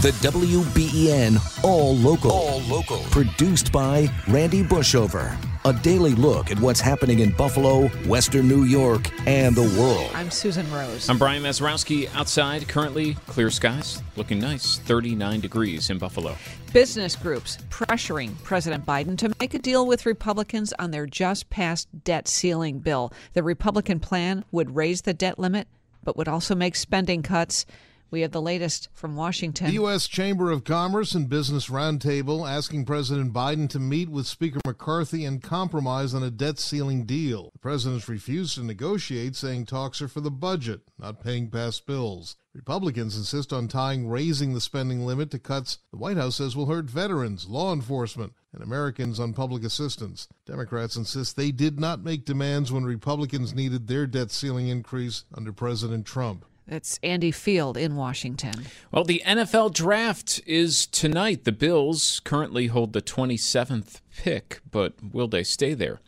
The 0.00 0.12
WBEN 0.12 1.62
All 1.62 1.94
Local. 1.94 2.30
All 2.32 2.60
Local. 2.62 3.00
Produced 3.10 3.70
by 3.70 4.08
Randy 4.28 4.62
Bushover. 4.62 5.36
A 5.66 5.74
daily 5.74 6.14
look 6.14 6.50
at 6.50 6.58
what's 6.58 6.80
happening 6.80 7.18
in 7.18 7.32
Buffalo, 7.32 7.88
Western 8.08 8.48
New 8.48 8.64
York, 8.64 9.10
and 9.26 9.54
the 9.54 9.78
world. 9.78 10.10
I'm 10.14 10.30
Susan 10.30 10.64
Rose. 10.72 11.06
I'm 11.10 11.18
Brian 11.18 11.42
Mazurowski. 11.42 12.08
Outside, 12.14 12.66
currently 12.66 13.12
clear 13.26 13.50
skies, 13.50 14.02
looking 14.16 14.38
nice, 14.38 14.78
39 14.78 15.40
degrees 15.40 15.90
in 15.90 15.98
Buffalo. 15.98 16.34
Business 16.72 17.14
groups 17.14 17.58
pressuring 17.68 18.42
President 18.42 18.86
Biden 18.86 19.18
to 19.18 19.30
make 19.38 19.52
a 19.52 19.58
deal 19.58 19.86
with 19.86 20.06
Republicans 20.06 20.72
on 20.78 20.92
their 20.92 21.04
just 21.04 21.50
passed 21.50 21.88
debt 22.04 22.26
ceiling 22.26 22.78
bill. 22.78 23.12
The 23.34 23.42
Republican 23.42 24.00
plan 24.00 24.46
would 24.50 24.74
raise 24.74 25.02
the 25.02 25.12
debt 25.12 25.38
limit, 25.38 25.68
but 26.02 26.16
would 26.16 26.26
also 26.26 26.54
make 26.54 26.74
spending 26.74 27.22
cuts. 27.22 27.66
We 28.10 28.22
have 28.22 28.32
the 28.32 28.42
latest 28.42 28.88
from 28.92 29.14
Washington. 29.14 29.68
The 29.68 29.74
U.S. 29.74 30.08
Chamber 30.08 30.50
of 30.50 30.64
Commerce 30.64 31.14
and 31.14 31.28
Business 31.28 31.68
Roundtable 31.68 32.48
asking 32.48 32.84
President 32.84 33.32
Biden 33.32 33.70
to 33.70 33.78
meet 33.78 34.08
with 34.08 34.26
Speaker 34.26 34.58
McCarthy 34.66 35.24
and 35.24 35.40
compromise 35.40 36.12
on 36.12 36.24
a 36.24 36.30
debt 36.30 36.58
ceiling 36.58 37.04
deal. 37.06 37.50
The 37.52 37.60
president's 37.60 38.08
refused 38.08 38.56
to 38.56 38.64
negotiate, 38.64 39.36
saying 39.36 39.66
talks 39.66 40.02
are 40.02 40.08
for 40.08 40.20
the 40.20 40.30
budget, 40.30 40.80
not 40.98 41.22
paying 41.22 41.50
past 41.50 41.86
bills. 41.86 42.34
Republicans 42.52 43.16
insist 43.16 43.52
on 43.52 43.68
tying 43.68 44.08
raising 44.08 44.54
the 44.54 44.60
spending 44.60 45.06
limit 45.06 45.30
to 45.30 45.38
cuts 45.38 45.78
the 45.92 45.96
White 45.96 46.16
House 46.16 46.36
says 46.36 46.56
will 46.56 46.66
hurt 46.66 46.86
veterans, 46.86 47.46
law 47.46 47.72
enforcement, 47.72 48.32
and 48.52 48.60
Americans 48.60 49.20
on 49.20 49.32
public 49.32 49.62
assistance. 49.62 50.26
Democrats 50.46 50.96
insist 50.96 51.36
they 51.36 51.52
did 51.52 51.78
not 51.78 52.02
make 52.02 52.24
demands 52.24 52.72
when 52.72 52.82
Republicans 52.82 53.54
needed 53.54 53.86
their 53.86 54.04
debt 54.04 54.32
ceiling 54.32 54.66
increase 54.66 55.24
under 55.32 55.52
President 55.52 56.04
Trump. 56.04 56.44
It's 56.70 57.00
Andy 57.02 57.32
Field 57.32 57.76
in 57.76 57.96
Washington. 57.96 58.66
Well, 58.92 59.02
the 59.02 59.20
NFL 59.26 59.74
draft 59.74 60.40
is 60.46 60.86
tonight. 60.86 61.42
The 61.42 61.50
Bills 61.50 62.20
currently 62.22 62.68
hold 62.68 62.92
the 62.92 63.02
27th 63.02 64.00
pick, 64.16 64.60
but 64.70 64.94
will 65.12 65.26
they 65.26 65.42
stay 65.42 65.74
there? 65.74 65.98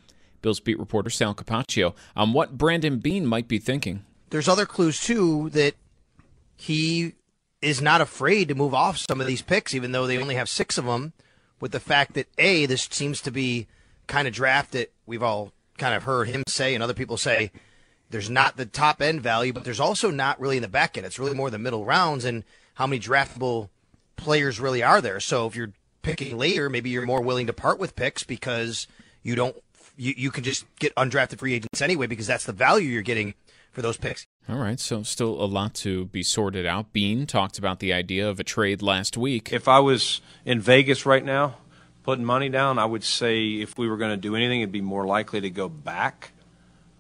Bills 0.41 0.61
beat 0.61 0.79
reporter 0.79 1.11
Sal 1.11 1.35
Capaccio 1.35 1.97
on 2.15 2.33
what 2.33 2.59
Brandon 2.59 3.01
Beane 3.01 3.27
might 3.27 3.49
be 3.49 3.59
thinking. 3.59 4.05
There's 4.31 4.49
other 4.49 4.65
clues, 4.65 5.01
too, 5.01 5.51
that 5.51 5.75
he 6.55 7.15
is 7.61 7.83
not 7.83 8.01
afraid 8.01 8.47
to 8.47 8.55
move 8.55 8.73
off 8.73 8.99
some 8.99 9.21
of 9.21 9.27
these 9.27 9.43
picks, 9.43 9.75
even 9.75 9.91
though 9.91 10.07
they 10.07 10.19
only 10.19 10.37
have 10.37 10.49
six 10.49 10.79
of 10.79 10.85
them, 10.85 11.13
with 11.59 11.73
the 11.73 11.81
fact 11.81 12.15
that, 12.15 12.29
A, 12.39 12.67
this 12.67 12.87
seems 12.89 13.21
to 13.23 13.33
be 13.33 13.67
kind 14.07 14.29
of 14.29 14.35
draft 14.35 14.71
that 14.73 14.93
we've 15.07 15.25
all 15.25 15.53
kind 15.77 15.95
of 15.95 16.05
heard 16.05 16.29
him 16.29 16.45
say 16.47 16.73
and 16.73 16.85
other 16.85 16.95
people 16.95 17.17
say– 17.17 17.51
there's 18.13 18.31
not 18.31 18.57
the 18.57 18.67
top 18.67 19.03
end 19.03 19.23
value, 19.23 19.53
but 19.53 19.65
there's 19.65 19.81
also 19.81 20.11
not 20.11 20.39
really 20.41 20.57
in 20.57 20.63
the 20.63 20.69
back 20.69 20.97
end. 20.97 21.05
It's 21.05 21.19
really 21.19 21.35
more 21.35 21.51
the 21.51 21.59
middle 21.59 21.85
rounds 21.85 22.25
and 22.25 22.45
how 22.75 22.87
many 22.87 23.01
draftable 23.01 23.71
players 24.17 24.61
really 24.61 24.83
are 24.83 25.01
there. 25.01 25.19
So 25.19 25.47
if 25.47 25.57
you're 25.57 25.73
picking 26.03 26.39
later, 26.39 26.69
maybe 26.69 26.91
you're 26.91 27.07
more 27.07 27.23
willing 27.23 27.47
to 27.49 27.53
part 27.53 27.79
with 27.79 27.97
picks 27.97 28.23
because 28.23 28.87
you 29.23 29.35
don't 29.35 29.57
you, 29.97 30.15
you 30.17 30.31
can 30.31 30.45
just 30.45 30.65
get 30.79 30.95
undrafted 30.95 31.39
free 31.39 31.55
agents 31.55 31.83
anyway 31.83 32.07
because 32.07 32.27
that's 32.27 32.45
the 32.45 32.53
value 32.53 32.89
you're 32.89 33.03
getting 33.03 33.35
for 33.73 33.83
those 33.83 33.97
picks. 33.97 34.27
All 34.49 34.57
right, 34.57 34.79
so 34.79 35.03
still 35.03 35.43
a 35.43 35.47
lot 35.47 35.75
to 35.77 36.07
be 36.07 36.23
sorted 36.23 36.67
out. 36.67 36.93
Beane 36.93 37.27
talked 37.27 37.59
about 37.59 37.79
the 37.79 37.93
idea 37.93 38.29
of 38.29 38.39
a 38.39 38.45
trade 38.45 38.83
last 38.83 39.17
week. 39.17 39.53
If 39.53 39.69
I 39.69 39.81
was 39.81 40.21
in 40.45 40.61
Vegas 40.61 41.07
right 41.07 41.25
now 41.25 41.57
putting 42.03 42.25
money 42.25 42.49
down, 42.49 42.79
I 42.79 42.85
would 42.85 43.05
say 43.05 43.61
if 43.61 43.79
we 43.79 43.89
were 43.89 43.97
going 43.97 44.11
to 44.11 44.17
do 44.17 44.37
anything, 44.37 44.61
it'd 44.61 44.73
be 44.73 44.81
more 44.81 45.07
likely 45.07 45.41
to 45.41 45.51
go 45.51 45.69
back 45.69 46.33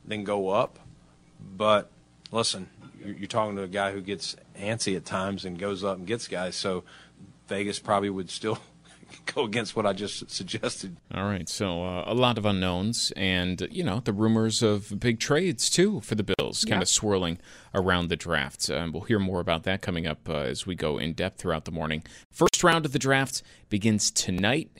than 0.06 0.24
go 0.24 0.48
up. 0.50 0.78
But 1.56 1.90
listen, 2.30 2.68
you're, 3.04 3.26
talking 3.26 3.56
to 3.56 3.62
a 3.62 3.68
guy 3.68 3.92
who 3.92 4.00
gets 4.00 4.36
antsy 4.58 4.96
at 4.96 5.04
times 5.04 5.44
and 5.44 5.58
goes 5.58 5.84
up 5.84 5.98
and 5.98 6.06
gets 6.06 6.28
guys. 6.28 6.56
So 6.56 6.84
Vegas 7.48 7.78
probably 7.78 8.10
would 8.10 8.30
still 8.30 8.58
go 9.34 9.44
against 9.44 9.76
what 9.76 9.86
I 9.86 9.92
just 9.92 10.30
suggested. 10.30 10.96
All 11.14 11.24
right, 11.24 11.48
so 11.48 11.84
uh, 11.84 12.04
a 12.06 12.14
lot 12.14 12.38
of 12.38 12.46
unknowns, 12.46 13.12
and 13.16 13.66
you 13.70 13.84
know 13.84 14.00
the 14.00 14.12
rumors 14.12 14.62
of 14.62 14.98
big 15.00 15.18
trades 15.20 15.68
too 15.70 16.00
for 16.00 16.14
the 16.14 16.34
Bills, 16.38 16.64
kind 16.64 16.82
of 16.82 16.88
swirling 16.88 17.38
around 17.74 18.08
the 18.08 18.16
draft. 18.16 18.70
Uh, 18.70 18.88
we'll 18.92 19.02
hear 19.02 19.18
more 19.18 19.40
about 19.40 19.64
that 19.64 19.82
coming 19.82 20.06
up 20.06 20.28
uh, 20.28 20.34
as 20.34 20.66
we 20.66 20.74
go 20.74 20.98
in 20.98 21.12
depth 21.12 21.40
throughout 21.40 21.64
the 21.64 21.72
morning. 21.72 22.02
First 22.30 22.62
round 22.62 22.84
of 22.84 22.92
the 22.92 22.98
draft 22.98 23.42
begins 23.68 24.10
tonight, 24.10 24.70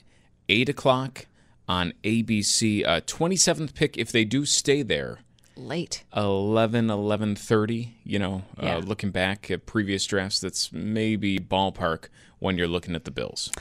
eight 0.49 0.69
o'clock 0.69 1.27
on 1.67 1.93
ABC. 2.03 2.85
Uh, 2.85 3.01
Twenty 3.05 3.35
seventh 3.35 3.73
pick 3.73 3.97
if 3.97 4.11
they 4.11 4.25
do 4.25 4.45
stay 4.45 4.81
there 4.81 5.19
late 5.55 6.03
11 6.15 6.87
11.30 6.87 7.89
you 8.03 8.19
know 8.19 8.43
uh, 8.57 8.65
Yeah. 8.65 8.75
uh, 8.77 8.79
looking 8.79 9.11
back 9.11 9.49
at 9.51 9.65
previous 9.65 10.05
drafts 10.05 10.39
that's 10.39 10.71
maybe 10.71 11.37
ballpark 11.39 12.05
when 12.39 12.57
you're 12.57 12.67
looking 12.67 12.95
at 12.95 13.05
the 13.05 13.11
bills 13.11 13.51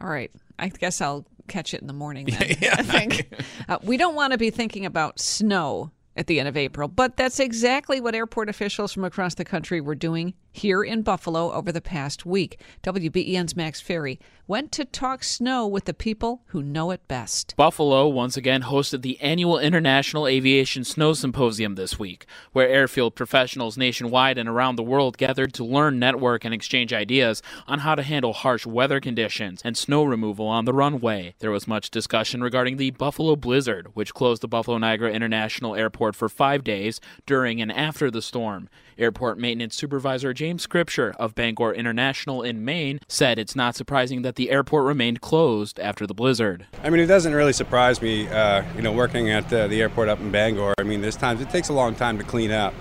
All 0.00 0.08
right. 0.08 0.30
I 0.58 0.68
guess 0.68 1.00
I'll 1.00 1.24
catch 1.48 1.74
it 1.74 1.80
in 1.80 1.86
the 1.86 1.92
morning 1.92 2.26
then. 2.26 2.42
I 2.72 2.82
think. 2.82 3.32
Uh, 3.68 3.78
we 3.82 3.96
don't 3.96 4.14
want 4.14 4.32
to 4.32 4.38
be 4.38 4.50
thinking 4.50 4.84
about 4.86 5.18
snow 5.18 5.90
at 6.16 6.26
the 6.26 6.38
end 6.38 6.48
of 6.48 6.56
April, 6.56 6.86
but 6.86 7.16
that's 7.16 7.40
exactly 7.40 7.98
what 8.00 8.14
airport 8.14 8.48
officials 8.50 8.92
from 8.92 9.04
across 9.04 9.34
the 9.36 9.44
country 9.44 9.80
were 9.80 9.94
doing 9.94 10.34
here 10.54 10.84
in 10.84 11.02
Buffalo 11.02 11.50
over 11.52 11.72
the 11.72 11.80
past 11.80 12.24
week. 12.24 12.60
WBEN's 12.84 13.56
Max 13.56 13.80
Ferry 13.80 14.20
went 14.46 14.70
to 14.70 14.84
talk 14.84 15.24
snow 15.24 15.66
with 15.66 15.86
the 15.86 15.94
people 15.94 16.42
who 16.48 16.62
know 16.62 16.90
it 16.90 17.06
best. 17.08 17.54
Buffalo 17.56 18.06
once 18.06 18.36
again 18.36 18.62
hosted 18.62 19.02
the 19.02 19.18
annual 19.20 19.58
International 19.58 20.28
Aviation 20.28 20.84
Snow 20.84 21.12
Symposium 21.12 21.74
this 21.74 21.98
week, 21.98 22.26
where 22.52 22.68
airfield 22.68 23.16
professionals 23.16 23.76
nationwide 23.76 24.38
and 24.38 24.48
around 24.48 24.76
the 24.76 24.82
world 24.82 25.16
gathered 25.16 25.52
to 25.54 25.64
learn, 25.64 25.98
network, 25.98 26.44
and 26.44 26.54
exchange 26.54 26.92
ideas 26.92 27.42
on 27.66 27.80
how 27.80 27.94
to 27.94 28.02
handle 28.02 28.32
harsh 28.32 28.64
weather 28.64 29.00
conditions 29.00 29.60
and 29.64 29.76
snow 29.76 30.04
removal 30.04 30.46
on 30.46 30.66
the 30.66 30.74
runway. 30.74 31.34
There 31.40 31.50
was 31.50 31.66
much 31.66 31.90
discussion 31.90 32.42
regarding 32.42 32.76
the 32.76 32.90
Buffalo 32.92 33.34
Blizzard, 33.34 33.88
which 33.94 34.14
closed 34.14 34.42
the 34.42 34.48
Buffalo 34.48 34.78
Niagara 34.78 35.10
International 35.10 35.74
Airport 35.74 36.14
for 36.14 36.28
five 36.28 36.62
days 36.62 37.00
during 37.26 37.60
and 37.60 37.72
after 37.72 38.10
the 38.10 38.22
storm. 38.22 38.68
Airport 38.98 39.38
maintenance 39.38 39.74
supervisor 39.74 40.32
James 40.32 40.43
Scripture 40.58 41.14
of 41.18 41.34
Bangor 41.34 41.72
International 41.72 42.42
in 42.42 42.64
Maine 42.64 43.00
said 43.08 43.38
it's 43.38 43.56
not 43.56 43.74
surprising 43.74 44.22
that 44.22 44.36
the 44.36 44.50
airport 44.50 44.84
remained 44.84 45.20
closed 45.20 45.80
after 45.80 46.06
the 46.06 46.14
blizzard. 46.14 46.66
I 46.82 46.90
mean, 46.90 47.00
it 47.00 47.06
doesn't 47.06 47.34
really 47.34 47.54
surprise 47.54 48.02
me, 48.02 48.28
uh, 48.28 48.62
you 48.76 48.82
know, 48.82 48.92
working 48.92 49.30
at 49.30 49.50
uh, 49.50 49.66
the 49.68 49.80
airport 49.80 50.08
up 50.08 50.20
in 50.20 50.30
Bangor. 50.30 50.74
I 50.78 50.82
mean, 50.82 51.00
there's 51.00 51.16
times 51.16 51.40
it 51.40 51.48
takes 51.48 51.70
a 51.70 51.72
long 51.72 51.94
time 51.94 52.18
to 52.18 52.24
clean 52.24 52.50
up. 52.50 52.74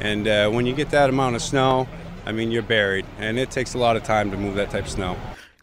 And 0.00 0.28
uh, 0.28 0.48
when 0.50 0.64
you 0.64 0.74
get 0.74 0.90
that 0.90 1.10
amount 1.10 1.34
of 1.34 1.42
snow, 1.42 1.88
I 2.24 2.30
mean, 2.30 2.52
you're 2.52 2.62
buried. 2.62 3.04
And 3.18 3.38
it 3.38 3.50
takes 3.50 3.74
a 3.74 3.78
lot 3.78 3.96
of 3.96 4.04
time 4.04 4.30
to 4.30 4.36
move 4.36 4.54
that 4.54 4.70
type 4.70 4.84
of 4.84 4.90
snow. 4.90 5.16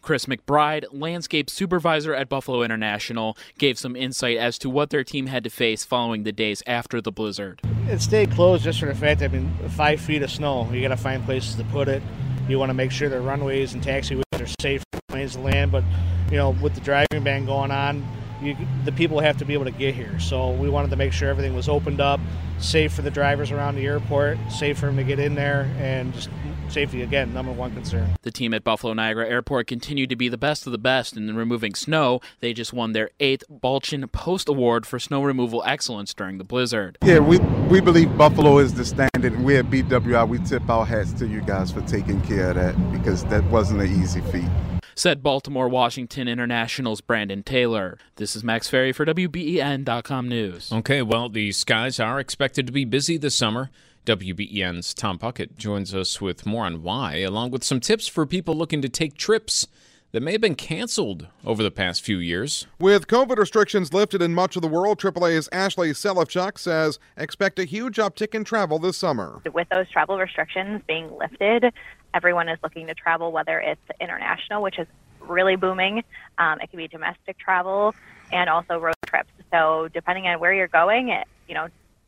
Chris 0.06 0.26
McBride, 0.26 0.84
landscape 0.92 1.50
supervisor 1.50 2.14
at 2.14 2.28
Buffalo 2.28 2.62
International, 2.62 3.36
gave 3.58 3.76
some 3.76 3.96
insight 3.96 4.36
as 4.36 4.56
to 4.56 4.70
what 4.70 4.90
their 4.90 5.02
team 5.02 5.26
had 5.26 5.42
to 5.42 5.50
face 5.50 5.84
following 5.84 6.22
the 6.22 6.30
days 6.30 6.62
after 6.64 7.00
the 7.00 7.10
blizzard. 7.10 7.60
It 7.88 8.00
stayed 8.00 8.30
closed 8.30 8.62
just 8.62 8.78
for 8.78 8.86
the 8.86 8.94
fact 8.94 9.18
that 9.18 9.32
I 9.32 9.32
mean, 9.32 9.52
five 9.70 10.00
feet 10.00 10.22
of 10.22 10.30
snow. 10.30 10.70
You 10.70 10.80
got 10.80 10.88
to 10.88 10.96
find 10.96 11.24
places 11.24 11.56
to 11.56 11.64
put 11.64 11.88
it. 11.88 12.04
You 12.48 12.56
want 12.56 12.70
to 12.70 12.74
make 12.74 12.92
sure 12.92 13.08
the 13.08 13.20
runways 13.20 13.74
and 13.74 13.82
taxiways 13.82 14.22
are 14.34 14.46
safe 14.60 14.84
planes 15.08 15.32
to 15.32 15.40
land. 15.40 15.72
But 15.72 15.82
you 16.30 16.36
know, 16.36 16.50
with 16.50 16.76
the 16.76 16.80
driving 16.82 17.24
ban 17.24 17.44
going 17.44 17.72
on, 17.72 18.06
you, 18.40 18.56
the 18.84 18.92
people 18.92 19.18
have 19.18 19.36
to 19.38 19.44
be 19.44 19.54
able 19.54 19.64
to 19.64 19.72
get 19.72 19.96
here. 19.96 20.20
So 20.20 20.52
we 20.52 20.68
wanted 20.68 20.90
to 20.90 20.96
make 20.96 21.12
sure 21.12 21.28
everything 21.28 21.56
was 21.56 21.68
opened 21.68 22.00
up, 22.00 22.20
safe 22.60 22.92
for 22.92 23.02
the 23.02 23.10
drivers 23.10 23.50
around 23.50 23.74
the 23.74 23.84
airport, 23.84 24.38
safe 24.52 24.78
for 24.78 24.86
them 24.86 24.98
to 24.98 25.04
get 25.04 25.18
in 25.18 25.34
there, 25.34 25.68
and 25.78 26.14
just 26.14 26.28
safety 26.70 27.02
again, 27.02 27.32
number 27.32 27.52
one 27.52 27.72
concern. 27.72 28.16
The 28.22 28.30
team 28.30 28.54
at 28.54 28.64
Buffalo 28.64 28.92
Niagara 28.92 29.28
Airport 29.28 29.66
continued 29.66 30.10
to 30.10 30.16
be 30.16 30.28
the 30.28 30.38
best 30.38 30.66
of 30.66 30.72
the 30.72 30.78
best 30.78 31.16
in 31.16 31.34
removing 31.36 31.74
snow. 31.74 32.20
They 32.40 32.52
just 32.52 32.72
won 32.72 32.92
their 32.92 33.10
eighth 33.20 33.44
Balchen 33.50 34.10
Post 34.10 34.48
Award 34.48 34.86
for 34.86 34.98
snow 34.98 35.22
removal 35.22 35.62
excellence 35.66 36.14
during 36.14 36.38
the 36.38 36.44
blizzard. 36.44 36.98
Yeah, 37.02 37.18
we 37.18 37.38
we 37.68 37.80
believe 37.80 38.16
Buffalo 38.16 38.58
is 38.58 38.74
the 38.74 38.84
standard, 38.84 39.32
and 39.32 39.44
we 39.44 39.56
at 39.56 39.66
BWI 39.66 40.28
we 40.28 40.38
tip 40.40 40.68
our 40.68 40.84
hats 40.84 41.12
to 41.14 41.26
you 41.26 41.40
guys 41.42 41.70
for 41.72 41.82
taking 41.82 42.20
care 42.22 42.50
of 42.50 42.56
that 42.56 42.92
because 42.92 43.24
that 43.26 43.44
wasn't 43.44 43.80
an 43.80 44.02
easy 44.02 44.20
feat. 44.32 44.48
Said 44.98 45.22
Baltimore 45.22 45.68
Washington 45.68 46.26
International's 46.26 47.02
Brandon 47.02 47.42
Taylor. 47.42 47.98
This 48.16 48.34
is 48.34 48.42
Max 48.42 48.66
Ferry 48.66 48.92
for 48.92 49.04
WBEN.com 49.04 50.26
News. 50.26 50.72
Okay, 50.72 51.02
well, 51.02 51.28
the 51.28 51.52
skies 51.52 52.00
are 52.00 52.18
expected 52.18 52.66
to 52.66 52.72
be 52.72 52.86
busy 52.86 53.18
this 53.18 53.34
summer. 53.34 53.70
WBEN's 54.06 54.94
Tom 54.94 55.18
Puckett 55.18 55.56
joins 55.56 55.92
us 55.92 56.20
with 56.20 56.46
more 56.46 56.64
on 56.64 56.84
why, 56.84 57.16
along 57.16 57.50
with 57.50 57.64
some 57.64 57.80
tips 57.80 58.06
for 58.06 58.24
people 58.24 58.54
looking 58.54 58.80
to 58.80 58.88
take 58.88 59.16
trips 59.16 59.66
that 60.12 60.20
may 60.22 60.30
have 60.30 60.40
been 60.40 60.54
canceled 60.54 61.26
over 61.44 61.60
the 61.60 61.72
past 61.72 62.02
few 62.02 62.18
years. 62.18 62.68
With 62.78 63.08
COVID 63.08 63.36
restrictions 63.36 63.92
lifted 63.92 64.22
in 64.22 64.32
much 64.32 64.54
of 64.54 64.62
the 64.62 64.68
world, 64.68 65.00
AAA's 65.00 65.48
Ashley 65.50 65.90
Selifchuk 65.90 66.56
says 66.56 67.00
expect 67.16 67.58
a 67.58 67.64
huge 67.64 67.96
uptick 67.96 68.32
in 68.32 68.44
travel 68.44 68.78
this 68.78 68.96
summer. 68.96 69.42
With 69.52 69.68
those 69.70 69.90
travel 69.90 70.18
restrictions 70.18 70.82
being 70.86 71.10
lifted, 71.18 71.72
everyone 72.14 72.48
is 72.48 72.60
looking 72.62 72.86
to 72.86 72.94
travel, 72.94 73.32
whether 73.32 73.58
it's 73.58 73.82
international, 74.00 74.62
which 74.62 74.78
is 74.78 74.86
really 75.18 75.56
booming, 75.56 76.04
um, 76.38 76.60
it 76.60 76.70
can 76.70 76.76
be 76.76 76.86
domestic 76.86 77.38
travel, 77.38 77.92
and 78.30 78.48
also 78.48 78.78
road 78.78 78.94
trips. 79.04 79.30
So 79.52 79.88
depending 79.92 80.28
on 80.28 80.38
where 80.38 80.54
you're 80.54 80.68
going, 80.68 81.08
it, 81.08 81.26
you 81.48 81.54
know, 81.54 81.66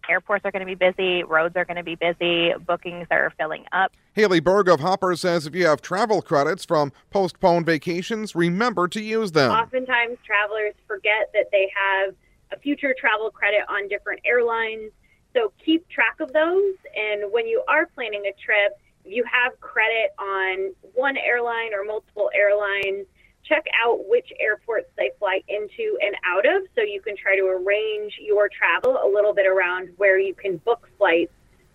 airports 0.08 0.44
are 0.44 0.50
going 0.50 0.66
to 0.66 0.66
be 0.66 0.75
busy, 0.75 1.22
roads 1.22 1.56
are 1.56 1.64
going 1.64 1.76
to 1.76 1.82
be 1.82 1.94
busy, 1.94 2.52
bookings 2.66 3.06
are 3.10 3.32
filling 3.38 3.64
up. 3.72 3.93
Haley 4.14 4.40
Berg 4.40 4.69
of 4.69 4.81
Hopper 4.81 5.14
says 5.16 5.46
if 5.46 5.55
you 5.55 5.66
have 5.66 5.81
travel 5.81 6.22
credits 6.22 6.64
from 6.64 6.93
postponed 7.10 7.66
vacations, 7.66 8.34
remember 8.34 8.88
to 8.88 9.00
use 9.00 9.32
them. 9.32 9.50
Oftentimes, 9.52 10.19
travelers 10.25 10.75
forget 10.87 11.31
that 11.34 11.46
they 11.52 11.70
have 11.75 12.14
a 12.52 12.58
future 12.58 12.94
travel 12.99 13.31
credit 13.31 13.60
on 13.69 13.88
different 13.88 14.20
airlines. 14.25 14.90
So 15.34 15.52
keep 15.64 15.88
track 15.88 16.16
of 16.20 16.32
those. 16.32 16.75
And 16.96 17.31
when 17.31 17.46
you 17.46 17.62
are 17.69 17.87
planning 17.87 18.22
a 18.26 18.32
trip, 18.43 18.78
if 19.05 19.12
you 19.12 19.25
have 19.31 19.58
credit 19.60 20.12
on 20.19 20.75
one 20.94 21.16
airline 21.16 21.75
or 21.75 21.84
multiple 21.84 22.31
airlines, 22.34 23.06
check 23.48 23.66
out 23.84 24.08
which 24.08 24.30
airports 24.38 24.88
they 24.96 25.10
fly 25.18 25.40
into 25.48 25.98
and 26.02 26.14
out 26.24 26.46
of 26.46 26.62
so 26.74 26.82
you 26.82 27.00
can 27.00 27.16
try 27.16 27.36
to 27.36 27.44
arrange 27.46 28.14
your 28.20 28.48
travel 28.48 28.98
a 29.02 29.08
little 29.08 29.32
bit 29.32 29.46
around 29.46 29.88
where 29.96 30.18
you 30.18 30.34
can 30.34 30.58
book 30.58 30.88
flights 30.98 31.32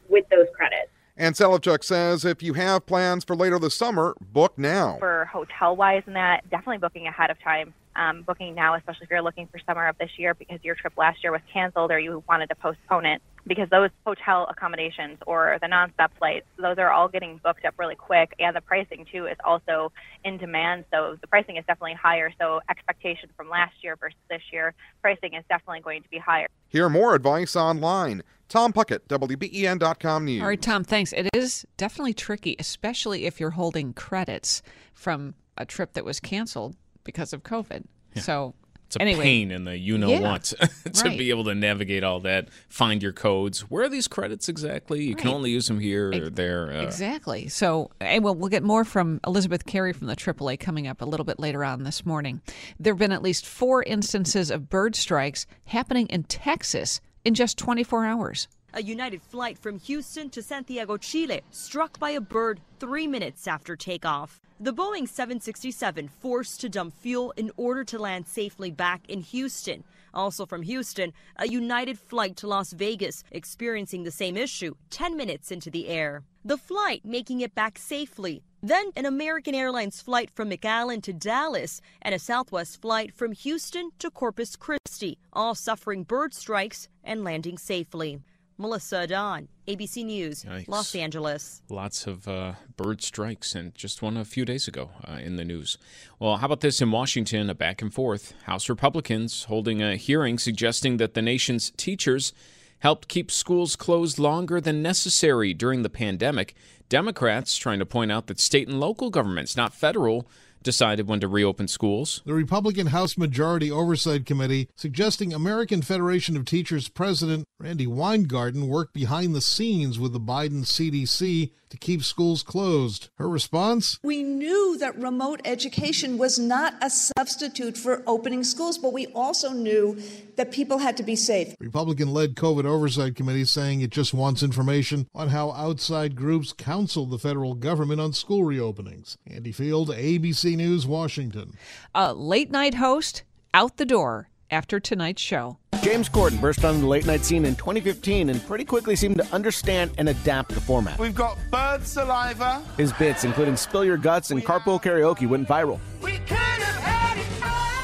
with 0.10 0.28
those 0.30 0.48
credits. 0.56 0.90
And 1.16 1.36
Selifchuk 1.36 1.84
says 1.84 2.26
if 2.26 2.42
you 2.42 2.54
have 2.54 2.86
plans 2.86 3.24
for 3.24 3.36
later 3.36 3.60
this 3.60 3.76
summer, 3.76 4.16
book 4.20 4.58
now. 4.58 4.98
For 5.00 5.26
hotel 5.32 5.76
wise 5.76 6.04
and 6.08 6.16
that, 6.16 6.50
definitely 6.50 6.80
booking 6.80 7.08
ahead 7.08 7.30
of 7.30 7.40
time. 7.42 7.74
Um, 7.96 8.24
booking 8.24 8.56
now, 8.56 8.76
especially 8.76 9.04
if 9.04 9.10
you're 9.12 9.22
looking 9.22 9.48
for 9.48 9.60
summer 9.66 9.88
of 9.88 9.98
this 9.98 10.10
year 10.18 10.34
because 10.34 10.60
your 10.64 10.76
trip 10.76 10.94
last 10.98 11.24
year 11.24 11.32
was 11.32 11.42
canceled 11.52 11.92
or 11.92 12.00
you 12.00 12.24
wanted 12.28 12.48
to 12.50 12.56
postpone 12.56 13.06
it 13.06 13.22
because 13.46 13.70
those 13.70 13.90
hotel 14.06 14.48
accommodations 14.50 15.18
or 15.28 15.58
the 15.62 15.68
nonstop 15.68 16.10
flights, 16.18 16.46
those 16.58 16.78
are 16.78 16.92
all 16.92 17.08
getting 17.08 17.40
booked 17.44 17.66
up 17.66 17.76
really 17.78 17.96
quick, 17.96 18.34
and 18.40 18.56
the 18.56 18.62
pricing 18.62 19.06
too 19.12 19.28
is 19.28 19.38
also 19.44 19.92
in 20.24 20.38
demand. 20.38 20.86
So 20.92 21.18
the 21.20 21.28
pricing 21.28 21.58
is 21.58 21.66
definitely 21.66 21.96
higher. 21.96 22.32
So 22.40 22.62
expectation 22.70 23.30
from 23.36 23.50
last 23.50 23.76
year 23.84 23.96
versus 23.96 24.18
this 24.30 24.42
year, 24.52 24.74
pricing 25.02 25.34
is 25.34 25.44
definitely 25.50 25.82
going 25.82 26.04
to 26.04 26.10
be 26.10 26.18
higher. 26.18 26.48
Hear 26.70 26.90
more 26.90 27.16
advice 27.16 27.56
online. 27.56 28.24
Tom 28.50 28.72
Puckett, 28.72 29.00
WBEN.com 29.08 30.26
News. 30.26 30.42
All 30.42 30.48
right, 30.48 30.62
Tom, 30.62 30.84
thanks. 30.84 31.12
It 31.14 31.30
is 31.34 31.66
definitely 31.78 32.14
tricky, 32.14 32.56
especially 32.60 33.26
if 33.26 33.40
you're 33.40 33.52
holding 33.52 33.94
credits 33.94 34.62
from 34.94 35.36
a 35.58 35.66
trip 35.66 35.94
that 35.94 36.06
was 36.06 36.20
canceled 36.20 36.76
because 37.04 37.34
of 37.34 37.44
COVID. 37.44 37.84
Yeah. 38.16 38.22
So 38.22 38.54
it's 38.88 38.98
a 38.98 39.02
anyway, 39.02 39.24
pain 39.24 39.52
in 39.52 39.66
the 39.66 39.76
you 39.76 39.98
know 39.98 40.10
yeah, 40.10 40.20
what 40.20 40.44
to 40.44 40.70
right. 41.04 41.18
be 41.18 41.32
able 41.32 41.46
to 41.46 41.56
navigate 41.56 42.04
all 42.04 42.20
that, 42.22 42.50
find 42.70 43.02
your 43.02 43.12
codes. 43.12 43.62
Where 43.62 43.84
are 43.84 43.90
these 43.90 44.08
credits 44.08 44.50
exactly? 44.50 45.04
You 45.04 45.16
can 45.16 45.30
only 45.30 45.50
use 45.50 45.68
them 45.68 45.80
here 45.80 46.12
or 46.12 46.30
there. 46.30 46.72
Uh, 46.72 46.84
Exactly. 46.84 47.48
So, 47.48 47.90
and 48.00 48.24
we'll, 48.24 48.36
we'll 48.36 48.50
get 48.50 48.62
more 48.62 48.84
from 48.86 49.20
Elizabeth 49.26 49.66
Carey 49.66 49.94
from 49.94 50.08
the 50.08 50.16
AAA 50.16 50.60
coming 50.60 50.88
up 50.88 51.02
a 51.02 51.06
little 51.06 51.24
bit 51.24 51.40
later 51.40 51.64
on 51.64 51.84
this 51.84 52.06
morning. 52.06 52.42
There 52.80 52.94
have 52.94 53.00
been 53.00 53.12
at 53.12 53.24
least 53.24 53.48
four 53.48 53.82
instances 53.82 54.52
of 54.52 54.70
bird 54.70 54.96
strikes 54.96 55.48
happening 55.66 56.06
in 56.08 56.24
Texas 56.24 57.02
in 57.26 57.34
just 57.34 57.58
24 57.58 58.06
hours. 58.06 58.48
A 58.76 58.82
United 58.82 59.22
flight 59.22 59.60
from 59.60 59.78
Houston 59.78 60.32
to 60.32 60.42
Santiago, 60.42 60.98
Chile, 60.98 61.42
struck 61.52 62.00
by 62.00 62.10
a 62.10 62.20
bird 62.20 62.60
three 62.80 63.06
minutes 63.06 63.48
after 63.48 63.76
takeoff. 63.76 64.40
The 64.60 64.74
Boeing 64.74 65.08
767 65.08 66.08
forced 66.08 66.60
to 66.62 66.70
dump 66.70 66.96
fuel 66.98 67.36
in 67.38 67.52
order 67.56 67.84
to 67.84 68.00
land 68.00 68.28
safely 68.28 68.72
back 68.72 69.08
in 69.08 69.22
Houston. 69.22 69.84
Also 70.12 70.48
from 70.48 70.64
Houston, 70.64 71.14
a 71.36 71.48
United 71.48 72.00
flight 72.00 72.36
to 72.38 72.48
Las 72.48 72.74
Vegas 72.74 73.24
experiencing 73.32 74.06
the 74.06 74.10
same 74.10 74.36
issue 74.36 74.74
10 74.90 75.16
minutes 75.16 75.52
into 75.52 75.70
the 75.70 75.88
air. 75.88 76.24
The 76.44 76.58
flight 76.58 77.02
making 77.06 77.42
it 77.42 77.54
back 77.54 77.78
safely. 77.78 78.42
Then 78.64 78.92
an 78.96 79.06
American 79.06 79.54
Airlines 79.54 80.02
flight 80.02 80.32
from 80.32 80.50
McAllen 80.50 81.04
to 81.04 81.14
Dallas 81.14 81.80
and 82.02 82.16
a 82.16 82.20
Southwest 82.20 82.82
flight 82.82 83.14
from 83.14 83.34
Houston 83.34 83.92
to 84.00 84.10
Corpus 84.10 84.56
Christi, 84.56 85.20
all 85.32 85.54
suffering 85.54 86.04
bird 86.04 86.34
strikes 86.34 86.88
and 87.04 87.24
landing 87.24 87.60
safely. 87.60 88.20
Melissa 88.64 89.06
Don, 89.06 89.50
ABC 89.68 90.06
News, 90.06 90.46
Yikes. 90.46 90.70
Los 90.70 90.96
Angeles. 90.96 91.62
Lots 91.68 92.08
of 92.08 92.30
uh, 92.30 92.54
bird 92.78 93.02
strikes, 93.02 93.56
and 93.56 93.76
just 93.76 94.02
one 94.02 94.16
a 94.16 94.24
few 94.24 94.46
days 94.46 94.70
ago 94.70 94.90
uh, 95.06 95.18
in 95.18 95.36
the 95.36 95.44
news. 95.44 95.78
Well, 96.18 96.38
how 96.38 96.46
about 96.46 96.62
this 96.62 96.82
in 96.82 96.90
Washington? 96.90 97.50
A 97.50 97.56
back 97.56 97.82
and 97.82 97.94
forth. 97.94 98.34
House 98.44 98.70
Republicans 98.70 99.44
holding 99.44 99.84
a 99.84 99.98
hearing 99.98 100.40
suggesting 100.40 100.96
that 100.96 101.14
the 101.14 101.22
nation's 101.22 101.72
teachers 101.72 102.32
helped 102.80 103.10
keep 103.10 103.30
schools 103.30 103.76
closed 103.76 104.18
longer 104.18 104.62
than 104.62 104.82
necessary 104.82 105.54
during 105.54 105.82
the 105.82 105.90
pandemic. 105.90 106.56
Democrats 106.88 107.58
trying 107.58 107.80
to 107.80 107.86
point 107.86 108.14
out 108.14 108.28
that 108.28 108.40
state 108.40 108.70
and 108.70 108.80
local 108.80 109.10
governments, 109.10 109.58
not 109.58 109.74
federal, 109.74 110.26
decided 110.64 111.08
when 111.08 111.20
to 111.20 111.28
reopen 111.28 111.68
schools. 111.68 112.22
The 112.26 112.34
Republican 112.34 112.88
House 112.88 113.18
Majority 113.18 113.70
Oversight 113.70 114.26
Committee 114.26 114.70
suggesting 114.76 115.34
American 115.34 115.82
Federation 115.82 116.36
of 116.38 116.46
Teachers 116.46 116.90
President 116.90 117.46
Randi 117.60 117.88
Weingarten 117.88 118.68
worked 118.68 118.94
behind 118.94 119.36
the 119.36 119.42
scenes 119.42 120.00
with 120.00 120.14
the 120.14 120.20
Biden 120.20 120.64
CDC 120.66 121.52
to 121.74 121.78
keep 121.80 122.04
schools 122.04 122.44
closed. 122.44 123.10
Her 123.16 123.28
response? 123.28 124.00
We 124.04 124.22
knew 124.22 124.78
that 124.78 124.96
remote 124.96 125.42
education 125.44 126.20
was 126.20 126.38
not 126.38 126.76
a 126.82 126.90
substitute 126.92 127.78
for 127.78 128.04
opening 128.06 128.44
schools, 128.44 128.78
but 128.78 128.94
we 128.94 129.08
also 129.08 129.54
knew 129.54 130.00
that 130.36 130.52
people 130.52 130.78
had 130.78 130.98
to 130.98 131.04
be 131.04 131.16
safe. 131.16 131.56
Republican 131.60 132.14
led 132.14 132.36
COVID 132.36 132.66
Oversight 132.66 133.16
Committee 133.16 133.46
saying 133.46 133.82
it 133.82 133.90
just 133.90 134.14
wants 134.14 134.44
information 134.44 135.08
on 135.16 135.30
how 135.30 135.52
outside 135.54 136.16
groups 136.16 136.54
counsel 136.54 137.08
the 137.08 137.18
federal 137.18 137.56
government 137.56 138.00
on 138.00 138.14
school 138.14 138.44
reopenings. 138.44 139.18
Andy 139.26 139.52
Field, 139.52 139.90
ABC 139.90 140.53
News, 140.56 140.86
Washington. 140.88 141.58
A 141.94 142.14
late 142.14 142.52
night 142.52 142.76
host 142.76 143.24
out 143.54 143.78
the 143.78 143.86
door 143.86 144.30
after 144.50 144.80
tonight's 144.80 145.22
show. 145.22 145.58
James 145.82 146.08
Corden 146.08 146.40
burst 146.40 146.64
onto 146.64 146.82
the 146.82 146.88
late 146.88 147.06
night 147.06 147.26
scene 147.26 147.44
in 147.46 147.56
2015 147.56 148.30
and 148.30 148.46
pretty 148.48 148.64
quickly 148.64 148.96
seemed 148.96 149.18
to 149.18 149.26
understand 149.34 149.92
and 149.98 150.08
adapt 150.08 150.54
the 150.54 150.62
format. 150.62 150.98
We've 150.98 151.16
got 151.16 151.38
bird 151.52 151.86
saliva. 151.86 152.64
His 152.78 152.94
bits, 152.94 153.24
including 153.24 153.58
Spill 153.58 153.84
Your 153.84 153.98
Guts 153.98 154.32
and 154.32 154.44
Carpool 154.44 154.82
Karaoke, 154.82 155.28
went 155.28 155.48
viral. 155.48 155.80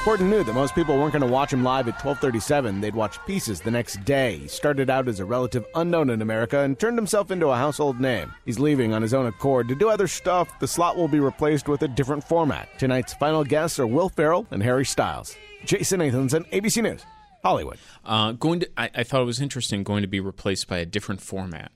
Corden 0.05 0.29
knew 0.29 0.45
that 0.45 0.53
most 0.53 0.75
people 0.75 0.97
weren't 0.97 1.11
going 1.11 1.21
to 1.21 1.27
watch 1.27 1.51
him 1.51 1.61
live 1.61 1.89
at 1.89 1.93
1237. 2.03 2.79
They'd 2.79 2.95
watch 2.95 3.19
pieces 3.25 3.59
the 3.59 3.69
next 3.69 4.03
day. 4.05 4.37
He 4.37 4.47
started 4.47 4.89
out 4.89 5.09
as 5.09 5.19
a 5.19 5.25
relative 5.25 5.65
unknown 5.75 6.09
in 6.09 6.21
America 6.21 6.59
and 6.61 6.79
turned 6.79 6.97
himself 6.97 7.31
into 7.31 7.47
a 7.47 7.57
household 7.57 7.99
name. 7.99 8.33
He's 8.45 8.59
leaving 8.59 8.93
on 8.93 9.01
his 9.01 9.13
own 9.13 9.25
accord 9.25 9.67
to 9.67 9.75
do 9.75 9.89
other 9.89 10.07
stuff. 10.07 10.57
The 10.59 10.69
slot 10.69 10.95
will 10.95 11.09
be 11.09 11.19
replaced 11.19 11.67
with 11.67 11.81
a 11.81 11.87
different 11.89 12.23
format. 12.23 12.69
Tonight's 12.79 13.13
final 13.13 13.43
guests 13.43 13.77
are 13.77 13.85
Will 13.85 14.07
Ferrell 14.07 14.47
and 14.51 14.63
Harry 14.63 14.85
Styles. 14.85 15.35
Jason 15.65 15.99
Nathanson, 15.99 16.49
ABC 16.51 16.81
News, 16.81 17.05
Hollywood. 17.43 17.77
Uh, 18.05 18.31
going 18.31 18.61
to, 18.61 18.69
I, 18.77 18.89
I 18.95 19.03
thought 19.03 19.21
it 19.21 19.25
was 19.25 19.41
interesting 19.41 19.83
going 19.83 20.03
to 20.03 20.07
be 20.07 20.21
replaced 20.21 20.69
by 20.69 20.77
a 20.77 20.85
different 20.85 21.19
format, 21.19 21.73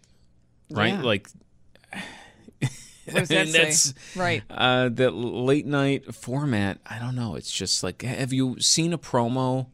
right? 0.72 0.94
Yeah. 0.94 1.02
Like, 1.02 1.28
What 3.12 3.20
does 3.20 3.30
that 3.30 3.38
and 3.38 3.50
say? 3.50 3.64
that's 3.64 3.94
Right. 4.16 4.44
Uh, 4.50 4.90
that 4.90 5.12
late 5.14 5.66
night 5.66 6.14
format. 6.16 6.80
I 6.86 7.00
don't 7.00 7.16
know. 7.16 7.36
It's 7.36 7.52
just 7.52 7.84
like, 7.84 8.02
have 8.04 8.32
you 8.32 8.60
seen 8.60 8.94
a 8.94 8.98
promo 8.98 9.68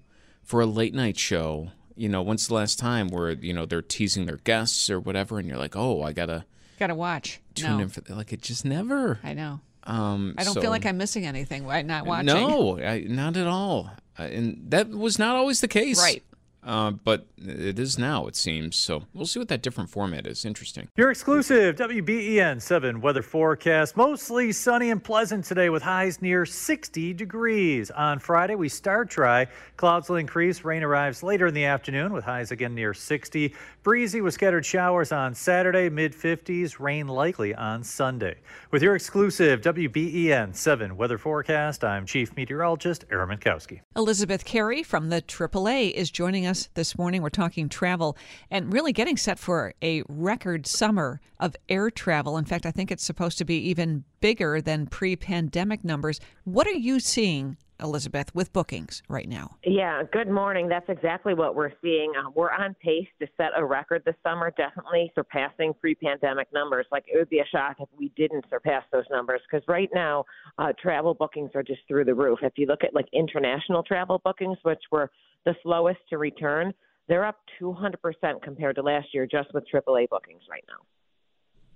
for 0.44 0.62
a 0.62 0.65
late 0.65 0.94
night 0.94 1.18
show? 1.18 1.72
You 1.96 2.10
know, 2.10 2.22
when's 2.22 2.48
the 2.48 2.53
last 2.56 2.80
time 2.80 3.10
where 3.10 3.32
you 3.32 3.53
know 3.53 3.65
they're 3.65 3.82
teasing 3.82 4.25
their 4.25 4.38
guests 4.38 4.89
or 4.89 5.00
whatever, 5.00 5.38
and 5.38 5.48
you're 5.48 5.58
like, 5.58 5.75
oh, 5.75 6.01
I 6.01 6.13
gotta 6.13 6.46
Gotta 6.80 6.96
watch. 6.96 7.42
tune 7.56 7.77
no. 7.77 7.84
in 7.84 7.89
for 7.89 8.01
like 8.13 8.32
it 8.34 8.42
just 8.42 8.63
never. 8.65 9.20
I 9.24 9.34
know. 9.34 9.60
Um, 9.84 10.36
I 10.38 10.44
don't 10.44 10.53
so- 10.53 10.62
feel 10.62 10.72
like 10.72 10.86
I'm 10.86 10.98
missing 10.98 11.25
anything 11.25 11.65
by 11.65 11.82
not 11.82 12.06
watching. 12.06 12.27
No, 12.27 12.80
I, 12.80 13.01
not 13.01 13.36
at 13.38 13.48
all. 13.48 13.92
Uh, 14.18 14.24
and 14.24 14.65
that 14.70 14.89
was 14.89 15.20
not 15.20 15.36
always 15.36 15.62
the 15.62 15.68
case. 15.68 16.00
Right. 16.00 16.24
Uh, 16.70 16.92
but 16.92 17.26
it 17.36 17.80
is 17.80 17.98
now, 17.98 18.28
it 18.28 18.36
seems. 18.36 18.76
So 18.76 19.06
we'll 19.16 19.26
see 19.26 19.40
what 19.40 19.48
that 19.48 19.64
different 19.64 19.90
format 19.90 20.28
is. 20.28 20.46
Interesting. 20.46 20.88
Your 20.96 21.10
exclusive 21.10 21.76
WBEN 21.78 22.62
7 22.62 23.02
weather 23.02 23.24
forecast. 23.24 23.98
Mostly 23.98 24.52
sunny 24.52 24.92
and 24.92 25.04
pleasant 25.04 25.46
today 25.46 25.72
with 25.72 25.82
highs 25.82 26.22
near 26.22 26.46
60 26.46 27.14
degrees. 27.16 27.90
On 27.90 28.20
Friday, 28.20 28.54
we 28.54 28.70
start 28.70 29.10
dry. 29.10 29.48
Clouds 29.78 30.10
will 30.10 30.18
increase. 30.18 30.64
Rain 30.64 30.84
arrives 30.84 31.24
later 31.24 31.48
in 31.48 31.56
the 31.56 31.66
afternoon 31.66 32.14
with 32.14 32.24
highs 32.24 32.52
again 32.52 32.76
near 32.76 32.94
60. 32.94 33.56
Breezy 33.82 34.22
with 34.22 34.36
scattered 34.36 34.66
showers 34.66 35.12
on 35.12 35.34
Saturday, 35.34 35.90
mid 35.90 36.14
50s. 36.14 36.80
Rain 36.80 37.08
likely 37.08 37.56
on 37.56 37.84
Sunday. 37.84 38.36
With 38.70 38.84
your 38.84 38.96
exclusive 38.96 39.62
WBEN 39.62 40.56
7 40.56 40.96
weather 40.96 41.18
forecast, 41.18 41.84
I'm 41.84 42.06
Chief 42.06 42.36
Meteorologist 42.36 43.06
Aaron 43.10 43.30
Mentkowski. 43.30 43.80
Elizabeth 43.96 44.46
Carey 44.46 44.84
from 44.84 45.10
the 45.10 45.24
AAA 45.24 45.94
is 45.94 46.12
joining 46.12 46.46
us 46.46 46.59
this 46.74 46.98
morning. 46.98 47.22
We're 47.22 47.30
talking 47.30 47.70
travel 47.70 48.18
and 48.51 48.74
really 48.74 48.92
getting 48.92 49.18
set 49.18 49.39
for 49.39 49.74
a 49.82 50.04
record 50.10 50.68
summer 50.68 51.22
of 51.39 51.56
air 51.70 51.89
travel. 51.89 52.38
In 52.38 52.46
fact, 52.46 52.66
I 52.66 52.72
think 52.72 52.92
it's 52.92 53.04
supposed 53.04 53.38
to 53.38 53.46
be 53.46 53.58
even 53.70 54.04
bigger 54.20 54.62
than 54.62 54.88
pre 54.88 55.16
pandemic 55.16 55.84
numbers. 55.84 56.20
What 56.44 56.68
are 56.68 56.72
you 56.72 57.00
seeing, 57.00 57.58
Elizabeth, 57.79 58.33
with 58.33 58.51
bookings 58.53 59.01
right 59.07 59.27
now? 59.27 59.57
Yeah, 59.63 60.03
good 60.12 60.29
morning. 60.29 60.67
That's 60.67 60.89
exactly 60.89 61.33
what 61.33 61.55
we're 61.55 61.71
seeing. 61.81 62.13
Uh, 62.17 62.29
we're 62.36 62.51
on 62.51 62.75
pace 62.81 63.07
to 63.19 63.27
set 63.38 63.50
a 63.55 63.63
record 63.63 64.03
this 64.05 64.15
summer, 64.24 64.51
definitely 64.51 65.12
surpassing 65.15 65.74
pre 65.74 65.95
pandemic 65.95 66.48
numbers. 66.53 66.86
Like, 66.91 67.05
it 67.07 67.17
would 67.17 67.29
be 67.29 67.39
a 67.39 67.45
shock 67.51 67.77
if 67.79 67.89
we 67.98 68.12
didn't 68.15 68.45
surpass 68.50 68.83
those 68.91 69.05
numbers 69.09 69.41
because 69.50 69.67
right 69.67 69.89
now, 69.93 70.25
uh, 70.57 70.74
travel 70.81 71.13
bookings 71.13 71.51
are 71.55 71.63
just 71.63 71.81
through 71.88 72.05
the 72.05 72.15
roof. 72.15 72.39
If 72.41 72.53
you 72.57 72.65
look 72.65 72.83
at 72.83 72.93
like 72.93 73.07
international 73.13 73.83
travel 73.83 74.21
bookings, 74.24 74.57
which 74.63 74.81
were 74.91 75.09
the 75.45 75.55
slowest 75.63 76.00
to 76.09 76.17
return, 76.17 76.74
they're 77.07 77.25
up 77.25 77.38
200% 77.62 77.95
compared 78.43 78.75
to 78.75 78.81
last 78.81 79.07
year 79.13 79.25
just 79.25 79.53
with 79.53 79.65
AAA 79.74 80.09
bookings 80.09 80.43
right 80.50 80.63
now. 80.67 80.86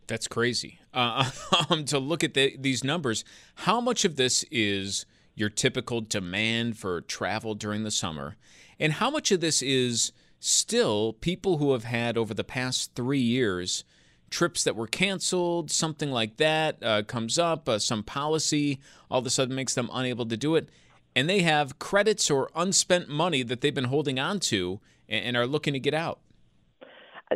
That's 0.08 0.28
crazy. 0.28 0.80
Uh, 0.94 1.30
um, 1.70 1.86
to 1.86 2.00
look 2.00 2.24
at 2.24 2.34
the, 2.34 2.56
these 2.60 2.84
numbers, 2.84 3.24
how 3.56 3.82
much 3.82 4.06
of 4.06 4.16
this 4.16 4.46
is 4.52 5.06
your 5.36 5.50
typical 5.50 6.02
demand 6.02 6.78
for 6.78 7.02
travel 7.02 7.56
during 7.56 7.84
the 7.84 7.92
summer, 7.92 8.36
and 8.80 8.94
how 8.94 9.10
much 9.10 9.32
of 9.32 9.42
this 9.42 9.62
is 9.62 10.12
still 10.40 11.14
people 11.14 11.58
who 11.58 11.72
have 11.72 11.86
had 11.86 12.18
over 12.18 12.34
the 12.34 12.44
past 12.44 12.94
three 12.96 13.22
years 13.22 13.84
trips 14.30 14.64
that 14.64 14.76
were 14.76 14.88
canceled, 14.88 15.70
something 15.70 16.10
like 16.12 16.38
that 16.38 16.78
uh, 16.82 17.04
comes 17.04 17.38
up, 17.38 17.70
uh, 17.70 17.78
some 17.78 18.02
policy 18.02 18.80
all 19.12 19.20
of 19.20 19.26
a 19.28 19.30
sudden 19.30 19.56
makes 19.56 19.76
them 19.76 19.90
unable 19.94 20.26
to 20.26 20.36
do 20.36 20.56
it, 20.56 20.70
and 21.16 21.30
they 21.30 21.42
have 21.42 21.78
credits 21.78 22.32
or 22.32 22.50
unspent 22.56 23.08
money 23.08 23.44
that 23.44 23.62
they've 23.62 23.76
been 23.76 23.84
holding 23.86 24.20
on 24.20 24.40
to 24.40 24.80
and, 25.08 25.26
and 25.26 25.38
are 25.38 25.46
looking 25.46 25.74
to 25.74 25.80
get 25.80 25.94
out. 25.94 26.20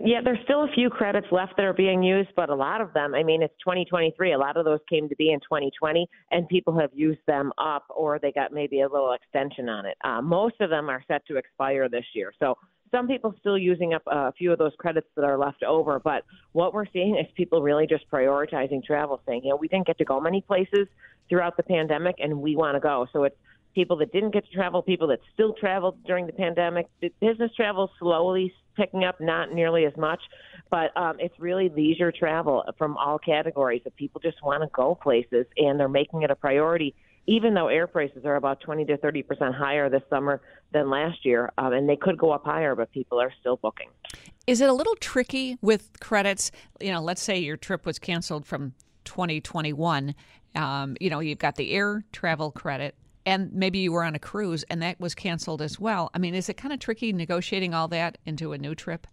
Yeah, 0.04 0.20
there's 0.24 0.40
still 0.44 0.64
a 0.64 0.72
few 0.76 0.90
credits 0.90 1.28
left 1.32 1.54
that 1.58 1.66
are 1.66 1.74
being 1.74 2.04
used, 2.04 2.30
but 2.36 2.50
a 2.50 2.56
lot 2.56 2.82
of 2.82 2.94
them, 2.94 3.16
I 3.16 3.24
mean, 3.24 3.42
it's 3.42 3.54
2023. 3.60 4.34
A 4.34 4.38
lot 4.38 4.58
of 4.58 4.66
those 4.66 4.80
came 4.90 5.10
to 5.10 5.16
be 5.16 5.32
in 5.32 5.40
2020, 5.40 6.08
and 6.32 6.48
people 6.48 6.78
have 6.80 6.92
used 6.94 7.22
them 7.26 7.52
up 7.58 7.86
or 7.90 8.20
they 8.20 8.32
got 8.32 8.52
maybe 8.52 8.82
a 8.82 8.88
little 8.88 9.14
extension 9.14 9.70
on 9.70 9.86
it. 9.86 9.98
Uh, 10.04 10.22
most 10.22 10.56
of 10.60 10.70
them 10.70 10.90
are 10.90 11.04
set 11.08 11.26
to 11.28 11.38
expire 11.38 11.90
this 11.90 12.06
year. 12.14 12.32
So 12.40 12.58
some 12.92 13.08
people 13.08 13.34
still 13.40 13.58
using 13.58 13.94
up 13.94 14.04
a 14.08 14.32
few 14.34 14.52
of 14.52 14.60
those 14.60 14.74
credits 14.78 15.08
that 15.16 15.26
are 15.26 15.38
left 15.38 15.64
over. 15.64 16.00
But 16.00 16.24
what 16.52 16.74
we're 16.74 16.86
seeing 16.92 17.18
is 17.18 17.26
people 17.36 17.62
really 17.62 17.88
just 17.88 18.10
prioritizing 18.12 18.84
travel, 18.84 19.22
saying, 19.28 19.42
you 19.44 19.50
know, 19.50 19.56
we 19.56 19.68
didn't 19.68 19.88
get 19.88 19.98
to 19.98 20.06
go 20.06 20.20
many 20.20 20.42
places 20.42 20.88
throughout 21.30 21.58
the 21.58 21.64
pandemic, 21.64 22.16
and 22.20 22.40
we 22.42 22.56
want 22.56 22.76
to 22.76 22.80
go. 22.80 23.08
So 23.12 23.24
it's 23.24 23.36
people 23.78 23.96
that 23.96 24.12
didn't 24.12 24.32
get 24.32 24.44
to 24.44 24.52
travel, 24.52 24.82
people 24.82 25.08
that 25.08 25.20
still 25.36 25.54
traveled 25.54 26.04
during 26.04 26.26
the 26.26 26.34
pandemic. 26.34 26.88
Business 27.22 27.52
travel 27.56 27.92
slowly 28.00 28.52
picking 28.76 29.04
up, 29.04 29.22
not 29.22 29.54
nearly 29.54 29.86
as 29.86 29.96
much, 29.96 30.20
but 30.72 30.98
um, 30.98 31.18
it's 31.20 31.40
really 31.40 31.70
leisure 31.70 32.12
travel 32.12 32.64
from 32.80 32.98
all 32.98 33.20
categories. 33.20 33.84
That 33.84 33.96
people 33.96 34.20
just 34.20 34.42
want 34.42 34.64
to 34.64 34.70
go 34.74 34.96
places, 34.96 35.46
and 35.58 35.80
they're 35.80 35.88
making 35.88 36.24
it 36.24 36.32
a 36.32 36.36
priority. 36.36 36.96
Even 37.28 37.54
though 37.54 37.68
air 37.68 37.86
prices 37.86 38.26
are 38.26 38.36
about 38.36 38.62
20 38.62 38.86
to 38.86 38.98
30 38.98 39.22
percent 39.22 39.54
higher 39.54 39.92
this 39.92 40.02
summer 40.10 40.42
than 40.74 40.90
last 40.90 41.24
year, 41.24 41.52
um, 41.60 41.72
and 41.72 41.88
they 41.88 41.98
could 41.98 42.18
go 42.18 42.32
up 42.32 42.46
higher, 42.46 42.74
but 42.74 42.92
people 42.92 43.22
are 43.22 43.32
still 43.40 43.58
booking. 43.58 43.90
Is 44.48 44.60
it 44.60 44.70
a 44.70 44.74
little 44.74 44.96
tricky 44.96 45.60
with 45.62 46.00
credits? 46.00 46.50
You 46.82 46.94
know, 46.94 47.02
let's 47.02 47.22
say 47.22 47.38
your 47.38 47.58
trip 47.58 47.86
was 47.86 48.00
canceled 48.00 48.48
from 48.48 48.74
2021. 49.04 50.16
Um, 50.56 50.98
you 51.00 51.12
know, 51.12 51.20
you've 51.20 51.38
got 51.38 51.58
the 51.58 51.74
air 51.74 52.04
travel 52.12 52.50
credit 52.50 52.96
and 53.28 53.52
maybe 53.52 53.80
you 53.80 53.92
were 53.92 54.04
on 54.04 54.16
a 54.16 54.20
cruise 54.20 54.64
and 54.70 54.82
that 54.82 55.00
was 55.02 55.14
canceled 55.14 55.62
as 55.62 55.78
well. 55.78 56.10
I 56.14 56.18
mean, 56.18 56.34
is 56.34 56.48
it 56.48 56.56
kind 56.56 56.74
of 56.74 56.80
tricky 56.80 57.12
negotiating 57.12 57.74
all 57.74 57.90
that 57.90 58.18
into 58.26 58.54
a 58.54 58.58
new 58.58 58.74
trip? 58.74 59.06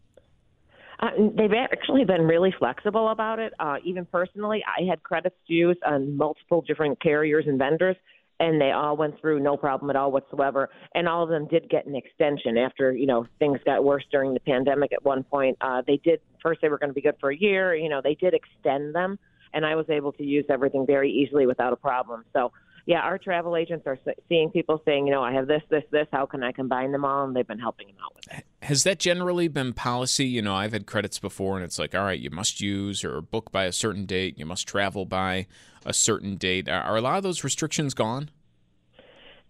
Uh, 1.01 1.09
they've 1.37 1.51
actually 1.53 2.05
been 2.05 2.23
really 2.23 2.55
flexible 2.57 3.09
about 3.11 3.41
it. 3.41 3.53
Uh, 3.59 3.77
even 3.85 4.07
personally, 4.07 4.63
I 4.65 4.89
had 4.89 5.03
credits 5.03 5.35
use 5.47 5.77
on 5.85 6.17
multiple 6.17 6.63
different 6.63 7.03
carriers 7.03 7.47
and 7.49 7.59
vendors, 7.59 7.97
and 8.39 8.61
they 8.61 8.71
all 8.71 8.97
went 8.97 9.21
through 9.21 9.41
no 9.41 9.57
problem 9.57 9.91
at 9.91 9.97
all 9.97 10.13
whatsoever. 10.13 10.71
And 10.95 11.09
all 11.09 11.25
of 11.25 11.29
them 11.29 11.49
did 11.49 11.69
get 11.69 11.87
an 11.87 11.97
extension 11.97 12.57
after 12.57 12.93
you 12.93 13.07
know 13.07 13.27
things 13.41 13.59
got 13.67 13.83
worse 13.83 14.05
during 14.13 14.35
the 14.35 14.41
pandemic. 14.41 14.93
At 14.93 15.05
one 15.05 15.25
point, 15.25 15.59
uh, 15.61 15.83
they 15.85 15.97
did 15.97 16.21
first 16.41 16.61
they 16.63 16.69
were 16.69 16.79
going 16.79 16.91
to 16.91 16.95
be 16.95 17.03
good 17.03 17.17
for 17.21 17.31
a 17.33 17.37
year. 17.37 17.75
You 17.75 17.89
know, 17.89 18.01
they 18.01 18.15
did 18.15 18.33
extend 18.33 18.95
them, 18.95 19.19
and 19.53 19.67
I 19.67 19.75
was 19.75 19.91
able 19.91 20.13
to 20.13 20.23
use 20.23 20.45
everything 20.49 20.87
very 20.87 21.11
easily 21.11 21.47
without 21.47 21.73
a 21.73 21.77
problem. 21.77 22.25
So 22.33 22.53
yeah, 22.87 23.01
our 23.01 23.17
travel 23.17 23.57
agents 23.57 23.87
are 23.87 23.99
seeing 24.29 24.51
people 24.51 24.83
saying, 24.85 25.07
you 25.07 25.13
know, 25.13 25.23
I 25.23 25.33
have 25.33 25.47
this, 25.47 25.63
this, 25.71 25.85
this. 25.91 26.07
How 26.13 26.27
can 26.27 26.43
I 26.43 26.53
combine 26.53 26.93
them 26.93 27.05
all? 27.05 27.25
And 27.25 27.35
they've 27.35 27.47
been 27.47 27.59
helping 27.59 27.87
them 27.87 27.97
out 28.05 28.15
with 28.15 28.39
it. 28.39 28.45
Has 28.63 28.85
that 28.85 28.99
generally 28.99 29.49
been 29.49 29.73
policy? 29.73 30.27
You 30.27 30.43
know, 30.43 30.55
I've 30.55 30.73
had 30.73 30.87
credits 30.87 31.19
before, 31.19 31.57
and 31.57 31.65
it's 31.65 31.79
like, 31.79 31.95
all 31.95 32.05
right, 32.05 32.21
you 32.21 32.31
must 32.31 32.61
use 32.61 33.03
or 33.03 33.23
book 33.23 33.51
by 33.51 33.65
a 33.65 33.73
certain 33.73 34.05
date. 34.05 34.39
You 34.39 34.45
must 34.45 34.69
travel 34.69 35.07
by 35.07 35.47
a 35.87 35.95
certain 35.95 36.37
date. 36.37 36.69
Are 36.69 36.97
a 36.97 37.01
lot 37.01 37.17
of 37.17 37.23
those 37.23 37.43
restrictions 37.43 37.95
gone? 37.95 38.31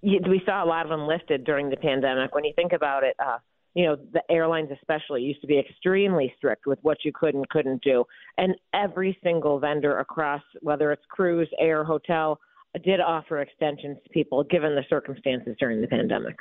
We 0.03 0.43
saw 0.47 0.63
a 0.63 0.67
lot 0.67 0.85
of 0.85 0.91
them 0.91 1.07
lifted 1.07 1.45
during 1.45 1.71
the 1.71 1.77
pandemic. 1.77 2.35
When 2.35 2.45
you 2.45 2.53
think 2.55 2.73
about 2.73 3.03
it, 3.03 3.17
uh, 3.19 3.39
you 3.75 3.85
know, 3.85 3.97
the 4.13 4.23
airlines 4.31 4.69
especially 4.71 5.23
used 5.23 5.41
to 5.41 5.49
be 5.49 5.59
extremely 5.59 6.33
strict 6.37 6.67
with 6.67 6.79
what 6.83 6.99
you 7.05 7.11
could 7.13 7.35
and 7.35 7.49
couldn't 7.49 7.83
do. 7.83 8.05
And 8.39 8.55
every 8.73 9.19
single 9.25 9.59
vendor 9.59 9.99
across, 9.99 10.43
whether 10.61 10.93
it's 10.93 11.03
cruise, 11.09 11.49
air, 11.59 11.83
hotel, 11.83 12.39
did 12.83 13.01
offer 13.01 13.41
extensions 13.41 13.99
to 14.03 14.11
people 14.11 14.43
given 14.45 14.75
the 14.75 14.85
circumstances 14.89 15.55
during 15.61 15.81
the 15.81 15.87
pandemic. 15.87 16.37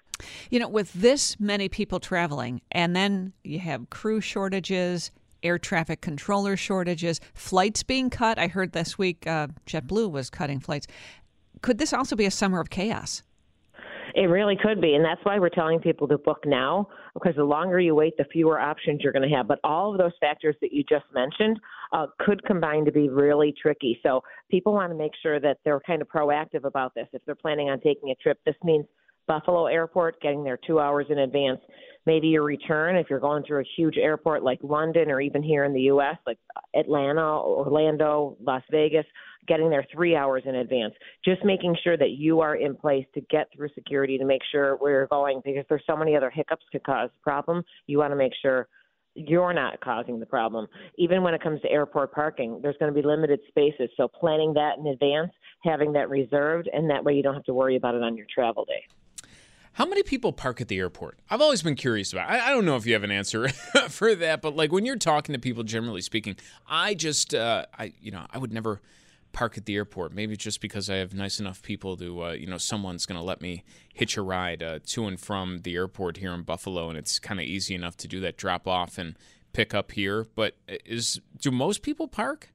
You 0.49 0.59
know, 0.59 0.67
with 0.67 0.91
this 0.93 1.39
many 1.39 1.69
people 1.69 1.99
traveling, 1.99 2.61
and 2.71 2.95
then 2.95 3.33
you 3.43 3.59
have 3.59 3.89
crew 3.89 4.21
shortages, 4.21 5.11
air 5.43 5.59
traffic 5.59 6.01
controller 6.01 6.57
shortages, 6.57 7.19
flights 7.33 7.83
being 7.83 8.09
cut. 8.09 8.39
I 8.39 8.47
heard 8.47 8.71
this 8.71 8.97
week 8.97 9.27
uh, 9.27 9.47
JetBlue 9.67 10.09
was 10.09 10.29
cutting 10.29 10.59
flights. 10.59 10.87
Could 11.61 11.77
this 11.77 11.93
also 11.93 12.15
be 12.15 12.25
a 12.25 12.31
summer 12.31 12.59
of 12.59 12.69
chaos? 12.69 13.23
It 14.15 14.27
really 14.27 14.55
could 14.61 14.79
be, 14.79 14.93
and 14.93 15.03
that's 15.03 15.21
why 15.23 15.39
we're 15.39 15.49
telling 15.49 15.79
people 15.79 16.07
to 16.07 16.19
book 16.19 16.43
now 16.45 16.87
because 17.15 17.35
the 17.35 17.43
longer 17.43 17.79
you 17.79 17.95
wait, 17.95 18.15
the 18.17 18.25
fewer 18.25 18.59
options 18.59 19.01
you're 19.01 19.13
going 19.13 19.27
to 19.27 19.35
have. 19.35 19.47
But 19.47 19.59
all 19.63 19.91
of 19.91 19.97
those 19.97 20.11
factors 20.19 20.55
that 20.61 20.71
you 20.71 20.83
just 20.83 21.05
mentioned 21.13 21.59
uh, 21.93 22.07
could 22.19 22.43
combine 22.43 22.83
to 22.85 22.91
be 22.91 23.07
really 23.07 23.53
tricky. 23.61 23.99
So 24.03 24.21
people 24.49 24.73
want 24.73 24.91
to 24.91 24.97
make 24.97 25.13
sure 25.21 25.39
that 25.39 25.59
they're 25.63 25.79
kind 25.81 26.01
of 26.01 26.09
proactive 26.09 26.65
about 26.65 26.93
this. 26.95 27.07
If 27.13 27.21
they're 27.25 27.35
planning 27.35 27.69
on 27.69 27.79
taking 27.79 28.09
a 28.09 28.15
trip, 28.15 28.39
this 28.45 28.55
means 28.63 28.85
Buffalo 29.27 29.67
Airport, 29.67 30.19
getting 30.21 30.43
there 30.43 30.59
two 30.67 30.79
hours 30.79 31.05
in 31.09 31.19
advance. 31.19 31.59
Maybe 32.05 32.27
your 32.27 32.43
return, 32.43 32.97
if 32.97 33.09
you're 33.09 33.19
going 33.19 33.43
through 33.43 33.61
a 33.61 33.67
huge 33.77 33.97
airport 33.97 34.43
like 34.43 34.59
London 34.61 35.09
or 35.09 35.21
even 35.21 35.41
here 35.41 35.63
in 35.63 35.73
the 35.73 35.81
U.S., 35.81 36.17
like 36.27 36.37
Atlanta, 36.75 37.21
Orlando, 37.21 38.35
Las 38.41 38.63
Vegas, 38.71 39.05
getting 39.47 39.69
there 39.69 39.85
three 39.93 40.15
hours 40.15 40.43
in 40.45 40.55
advance. 40.55 40.93
Just 41.23 41.45
making 41.45 41.77
sure 41.83 41.95
that 41.97 42.11
you 42.11 42.41
are 42.41 42.55
in 42.55 42.75
place 42.75 43.05
to 43.13 43.21
get 43.29 43.47
through 43.55 43.69
security 43.75 44.17
to 44.17 44.25
make 44.25 44.41
sure 44.51 44.75
where 44.77 44.91
you're 44.91 45.07
going 45.07 45.41
because 45.45 45.65
there's 45.69 45.83
so 45.87 45.95
many 45.95 46.15
other 46.15 46.29
hiccups 46.29 46.65
to 46.71 46.79
cause 46.79 47.09
problem. 47.21 47.63
You 47.87 47.99
want 47.99 48.11
to 48.11 48.17
make 48.17 48.33
sure 48.41 48.67
you're 49.15 49.53
not 49.53 49.79
causing 49.81 50.19
the 50.19 50.25
problem. 50.25 50.67
Even 50.97 51.23
when 51.23 51.33
it 51.33 51.41
comes 51.41 51.61
to 51.61 51.69
airport 51.69 52.11
parking, 52.13 52.59
there's 52.61 52.75
going 52.79 52.93
to 52.93 52.99
be 52.99 53.05
limited 53.05 53.39
spaces. 53.47 53.89
So 53.95 54.07
planning 54.07 54.53
that 54.55 54.77
in 54.77 54.87
advance, 54.87 55.31
having 55.63 55.93
that 55.93 56.09
reserved, 56.09 56.69
and 56.71 56.89
that 56.89 57.03
way 57.03 57.13
you 57.13 57.23
don't 57.23 57.35
have 57.35 57.43
to 57.45 57.53
worry 57.53 57.75
about 57.75 57.95
it 57.95 58.01
on 58.01 58.17
your 58.17 58.27
travel 58.33 58.65
day. 58.65 58.83
How 59.73 59.85
many 59.85 60.03
people 60.03 60.31
park 60.31 60.61
at 60.61 60.67
the 60.67 60.77
airport? 60.77 61.17
I've 61.31 61.41
always 61.41 61.63
been 61.63 61.75
curious 61.75 62.13
about. 62.13 62.29
I, 62.29 62.47
I 62.47 62.49
don't 62.51 62.63
know 62.63 62.75
if 62.75 62.85
you 62.85 62.93
have 62.93 63.03
an 63.03 63.09
answer 63.11 63.49
for 63.89 64.13
that, 64.13 64.41
but 64.41 64.55
like 64.55 64.71
when 64.71 64.85
you're 64.85 64.97
talking 64.97 65.33
to 65.33 65.39
people, 65.39 65.63
generally 65.63 66.01
speaking, 66.01 66.35
I 66.67 66.93
just, 66.93 67.33
uh, 67.33 67.65
I, 67.77 67.93
you 67.99 68.11
know, 68.11 68.25
I 68.29 68.37
would 68.37 68.53
never 68.53 68.81
park 69.33 69.57
at 69.57 69.65
the 69.65 69.75
airport. 69.75 70.13
Maybe 70.13 70.37
just 70.37 70.61
because 70.61 70.89
I 70.89 70.95
have 70.95 71.13
nice 71.13 71.39
enough 71.39 71.61
people 71.61 71.97
to, 71.97 72.23
uh, 72.23 72.31
you 72.31 72.47
know, 72.47 72.57
someone's 72.57 73.05
going 73.05 73.19
to 73.19 73.23
let 73.23 73.41
me 73.41 73.63
hitch 73.93 74.15
a 74.15 74.21
ride 74.21 74.63
uh, 74.63 74.79
to 74.85 75.05
and 75.07 75.19
from 75.19 75.59
the 75.63 75.75
airport 75.75 76.17
here 76.17 76.31
in 76.31 76.43
Buffalo, 76.43 76.89
and 76.89 76.97
it's 76.97 77.19
kind 77.19 77.39
of 77.39 77.45
easy 77.45 77.75
enough 77.75 77.97
to 77.97 78.07
do 78.07 78.19
that 78.21 78.37
drop 78.37 78.67
off 78.67 78.97
and 78.97 79.15
pick 79.51 79.73
up 79.73 79.91
here. 79.91 80.27
But 80.35 80.55
uh, 80.69 80.75
is 80.85 81.19
do 81.41 81.51
most 81.51 81.81
people 81.81 82.07
park? 82.07 82.49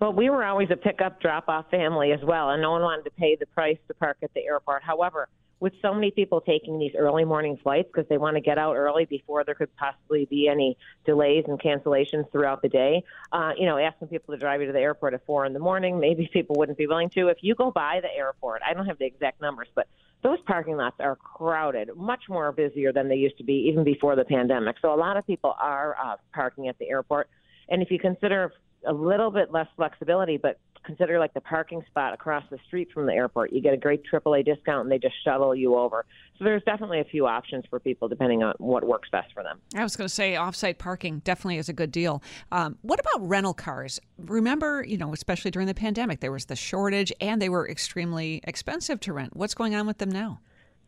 Well, 0.00 0.12
we 0.12 0.30
were 0.30 0.44
always 0.44 0.68
a 0.72 0.76
pick 0.76 1.00
up 1.00 1.20
drop 1.20 1.48
off 1.48 1.70
family 1.70 2.10
as 2.12 2.20
well, 2.24 2.50
and 2.50 2.60
no 2.60 2.72
one 2.72 2.82
wanted 2.82 3.04
to 3.04 3.12
pay 3.12 3.36
the 3.36 3.46
price 3.46 3.78
to 3.86 3.94
park 3.94 4.18
at 4.22 4.34
the 4.34 4.44
airport. 4.44 4.82
However, 4.82 5.28
with 5.62 5.72
so 5.80 5.94
many 5.94 6.10
people 6.10 6.40
taking 6.40 6.76
these 6.76 6.90
early 6.98 7.24
morning 7.24 7.56
flights 7.62 7.86
because 7.86 8.08
they 8.08 8.18
want 8.18 8.34
to 8.34 8.40
get 8.40 8.58
out 8.58 8.74
early 8.74 9.04
before 9.04 9.44
there 9.44 9.54
could 9.54 9.74
possibly 9.76 10.24
be 10.24 10.48
any 10.48 10.76
delays 11.06 11.44
and 11.46 11.56
cancellations 11.60 12.28
throughout 12.32 12.60
the 12.62 12.68
day. 12.68 13.04
Uh, 13.30 13.52
you 13.56 13.64
know, 13.64 13.78
asking 13.78 14.08
people 14.08 14.34
to 14.34 14.40
drive 14.40 14.60
you 14.60 14.66
to 14.66 14.72
the 14.72 14.80
airport 14.80 15.14
at 15.14 15.24
four 15.24 15.46
in 15.46 15.52
the 15.52 15.60
morning, 15.60 16.00
maybe 16.00 16.28
people 16.32 16.56
wouldn't 16.58 16.76
be 16.76 16.88
willing 16.88 17.08
to. 17.10 17.28
If 17.28 17.38
you 17.42 17.54
go 17.54 17.70
by 17.70 18.00
the 18.02 18.12
airport, 18.12 18.62
I 18.68 18.74
don't 18.74 18.86
have 18.86 18.98
the 18.98 19.06
exact 19.06 19.40
numbers, 19.40 19.68
but 19.72 19.86
those 20.24 20.40
parking 20.48 20.76
lots 20.76 20.96
are 20.98 21.14
crowded, 21.14 21.90
much 21.96 22.24
more 22.28 22.50
busier 22.50 22.92
than 22.92 23.08
they 23.08 23.14
used 23.14 23.38
to 23.38 23.44
be 23.44 23.68
even 23.68 23.84
before 23.84 24.16
the 24.16 24.24
pandemic. 24.24 24.78
So 24.82 24.92
a 24.92 24.96
lot 24.96 25.16
of 25.16 25.24
people 25.28 25.54
are 25.60 25.96
uh, 25.96 26.16
parking 26.34 26.66
at 26.66 26.78
the 26.80 26.88
airport. 26.88 27.30
And 27.68 27.82
if 27.82 27.90
you 27.92 28.00
consider 28.00 28.52
a 28.84 28.92
little 28.92 29.30
bit 29.30 29.52
less 29.52 29.68
flexibility, 29.76 30.38
but 30.38 30.58
consider 30.84 31.18
like 31.18 31.34
the 31.34 31.40
parking 31.40 31.82
spot 31.88 32.14
across 32.14 32.44
the 32.50 32.58
street 32.66 32.88
from 32.92 33.06
the 33.06 33.12
airport. 33.12 33.52
You 33.52 33.60
get 33.60 33.74
a 33.74 33.76
great 33.76 34.02
AAA 34.10 34.44
discount 34.44 34.82
and 34.82 34.92
they 34.92 34.98
just 34.98 35.14
shuttle 35.24 35.54
you 35.54 35.76
over. 35.76 36.04
So 36.38 36.44
there's 36.44 36.62
definitely 36.64 37.00
a 37.00 37.04
few 37.04 37.26
options 37.26 37.64
for 37.70 37.78
people 37.78 38.08
depending 38.08 38.42
on 38.42 38.54
what 38.58 38.84
works 38.84 39.08
best 39.10 39.32
for 39.32 39.42
them. 39.42 39.60
I 39.74 39.82
was 39.82 39.96
going 39.96 40.08
to 40.08 40.14
say 40.14 40.34
offsite 40.34 40.78
parking 40.78 41.20
definitely 41.20 41.58
is 41.58 41.68
a 41.68 41.72
good 41.72 41.92
deal. 41.92 42.22
Um, 42.50 42.78
what 42.82 43.00
about 43.00 43.28
rental 43.28 43.54
cars? 43.54 44.00
Remember, 44.18 44.84
you 44.86 44.98
know, 44.98 45.12
especially 45.12 45.50
during 45.50 45.68
the 45.68 45.74
pandemic, 45.74 46.20
there 46.20 46.32
was 46.32 46.46
the 46.46 46.56
shortage 46.56 47.12
and 47.20 47.40
they 47.40 47.48
were 47.48 47.68
extremely 47.68 48.40
expensive 48.44 49.00
to 49.00 49.12
rent. 49.12 49.36
What's 49.36 49.54
going 49.54 49.74
on 49.74 49.86
with 49.86 49.98
them 49.98 50.10
now? 50.10 50.40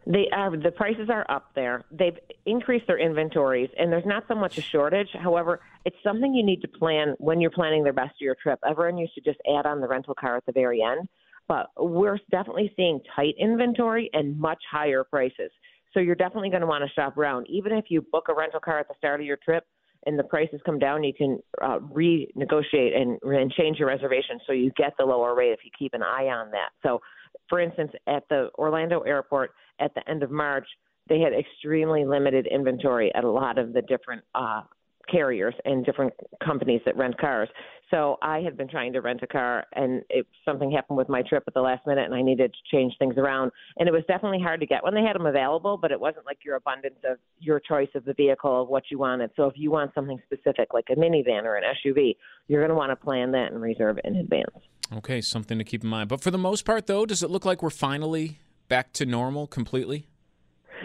They 0.07 0.29
are 0.33 0.55
the 0.55 0.71
prices 0.71 1.09
are 1.09 1.25
up 1.31 1.51
there. 1.55 1.85
They've 1.91 2.19
increased 2.45 2.87
their 2.87 2.99
inventories, 2.99 3.71
and 3.79 3.91
there's 3.91 4.05
not 4.05 4.25
so 4.29 4.35
much 4.35 4.59
a 4.59 4.61
shortage. 4.61 5.09
However, 5.15 5.61
it's 5.87 5.97
something 6.05 6.35
you 6.35 6.45
need 6.45 6.61
to 6.61 6.69
plan 6.69 7.15
when 7.19 7.41
you're 7.41 7.51
planning 7.51 7.85
the 7.85 7.93
rest 7.93 8.11
of 8.11 8.21
your 8.21 8.37
trip. 8.43 8.59
Everyone 8.69 8.99
used 8.99 9.15
to 9.15 9.23
just 9.23 9.39
add 9.49 9.65
on 9.67 9.81
the 9.81 9.89
rental 9.89 10.15
car 10.15 10.37
at 10.37 10.45
the 10.45 10.53
very 10.53 10.83
end, 10.83 11.09
but 11.49 11.71
we're 11.79 12.19
definitely 12.31 12.73
seeing 12.77 13.01
tight 13.17 13.35
inventory 13.39 14.11
and 14.13 14.39
much 14.39 14.63
higher 14.71 15.05
prices. 15.05 15.51
So 15.95 16.01
you're 16.01 16.17
definitely 16.17 16.51
going 16.51 16.63
to 16.63 16.67
want 16.67 16.85
to 16.85 16.93
shop 16.93 17.17
around. 17.17 17.47
Even 17.49 17.73
if 17.73 17.87
you 17.89 18.03
book 18.13 18.27
a 18.29 18.35
rental 18.35 18.61
car 18.61 18.81
at 18.81 18.89
the 18.89 18.95
start 18.99 19.21
of 19.21 19.27
your 19.27 19.39
trip 19.43 19.65
and 20.07 20.19
the 20.19 20.25
prices 20.25 20.61
come 20.67 20.79
down, 20.79 21.03
you 21.03 21.15
can 21.15 21.39
uh, 21.63 21.79
renegotiate 21.79 22.95
and, 22.95 23.19
and 23.23 23.51
change 23.53 23.79
your 23.79 23.89
reservation 23.89 24.39
so 24.47 24.53
you 24.53 24.71
get 24.77 24.93
the 24.99 25.05
lower 25.05 25.35
rate 25.35 25.53
if 25.53 25.61
you 25.65 25.71
keep 25.79 25.95
an 25.95 26.03
eye 26.03 26.27
on 26.27 26.51
that. 26.51 26.71
So, 26.83 27.01
for 27.49 27.61
instance, 27.61 27.93
at 28.07 28.25
the 28.29 28.51
Orlando 28.59 29.01
airport 29.01 29.53
at 29.81 29.95
the 29.95 30.09
end 30.09 30.23
of 30.23 30.31
March, 30.31 30.67
they 31.09 31.21
had 31.21 31.33
extremely 31.33 32.05
limited 32.05 32.47
inventory 32.47 33.15
at 33.15 33.25
a 33.25 33.31
lot 33.31 33.59
of 33.59 33.73
the 33.73 33.83
different 33.83 34.23
uh, 34.35 34.63
carriers 35.11 35.55
and 35.65 35.85
different 35.85 36.13
companies 36.45 36.81
that 36.87 36.97
rent 36.97 37.19
cars. 37.19 37.49
So 37.91 38.17
I 38.23 38.41
had 38.41 38.57
been 38.57 38.69
trying 38.69 38.93
to 38.95 39.01
rent 39.01 39.21
a 39.23 39.27
car, 39.27 39.67
and 39.75 40.03
it, 40.09 40.27
something 40.45 40.71
happened 40.71 40.97
with 40.97 41.09
my 41.09 41.23
trip 41.23 41.45
at 41.47 41.55
the 41.55 41.61
last 41.61 41.87
minute, 41.87 42.05
and 42.07 42.15
I 42.15 42.23
needed 42.23 42.53
to 42.53 42.77
change 42.77 42.95
things 42.99 43.17
around. 43.19 43.53
And 43.77 43.89
it 43.89 43.93
was 43.93 44.03
definitely 44.09 44.41
hard 44.41 44.61
to 44.61 44.67
get 44.67 44.83
when 44.83 44.95
they 44.95 45.03
had 45.03 45.15
them 45.15 45.27
available, 45.27 45.77
but 45.77 45.93
it 45.93 46.01
wasn't 46.01 46.27
like 46.27 46.39
your 46.45 46.57
abundance 46.57 46.99
of 47.09 47.19
your 47.39 47.61
choice 47.61 47.91
of 47.95 48.05
the 48.05 48.15
vehicle 48.15 48.63
of 48.63 48.69
what 48.69 48.85
you 48.91 48.99
wanted. 48.99 49.31
So 49.37 49.47
if 49.47 49.55
you 49.57 49.71
want 49.71 49.93
something 49.95 50.19
specific, 50.25 50.73
like 50.73 50.87
a 50.91 50.97
minivan 50.97 51.45
or 51.45 51.57
an 51.57 51.65
SUV, 51.85 52.17
you're 52.49 52.61
going 52.61 52.71
to 52.71 52.75
want 52.75 52.91
to 52.91 52.97
plan 52.97 53.33
that 53.33 53.53
and 53.53 53.61
reserve 53.61 53.99
it 53.99 54.07
in 54.07 54.17
advance. 54.17 54.51
Okay, 54.93 55.21
something 55.21 55.59
to 55.59 55.65
keep 55.65 55.83
in 55.83 55.91
mind. 55.91 56.09
But 56.09 56.21
for 56.21 56.31
the 56.31 56.39
most 56.39 56.65
part, 56.65 56.87
though, 56.87 57.07
does 57.07 57.23
it 57.23 57.31
look 57.31 57.45
like 57.45 57.63
we're 57.63 57.71
finally 57.71 58.39
back 58.69 58.93
to 58.95 59.07
normal 59.07 59.47
completely? 59.47 60.09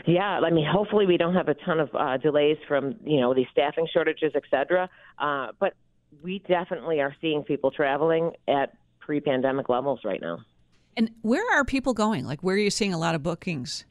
Yeah, 0.08 0.40
I 0.40 0.50
mean, 0.50 0.66
hopefully 0.72 1.06
we 1.06 1.18
don't 1.18 1.36
have 1.36 1.50
a 1.50 1.54
ton 1.54 1.80
of 1.80 1.90
uh, 1.94 2.18
delays 2.18 2.58
from 2.68 2.96
you 3.04 3.20
know 3.20 3.34
these 3.34 3.48
staffing 3.52 3.88
shortages, 3.92 4.32
et 4.36 4.44
cetera. 4.50 4.90
Uh, 5.18 5.48
but 5.60 5.74
we 6.24 6.40
definitely 6.48 7.02
are 7.02 7.16
seeing 7.22 7.44
people 7.44 7.72
traveling 7.72 8.32
at 8.48 8.74
pre-pandemic 9.00 9.70
levels 9.70 10.00
right 10.04 10.22
now. 10.22 10.40
And 10.96 11.12
where 11.22 11.46
are 11.54 11.64
people 11.66 11.94
going? 11.94 12.26
Like, 12.26 12.42
where 12.42 12.56
are 12.56 12.60
you 12.60 12.70
seeing 12.70 12.94
a 12.94 12.98
lot 12.98 13.16
of 13.16 13.24
bookings? 13.24 13.86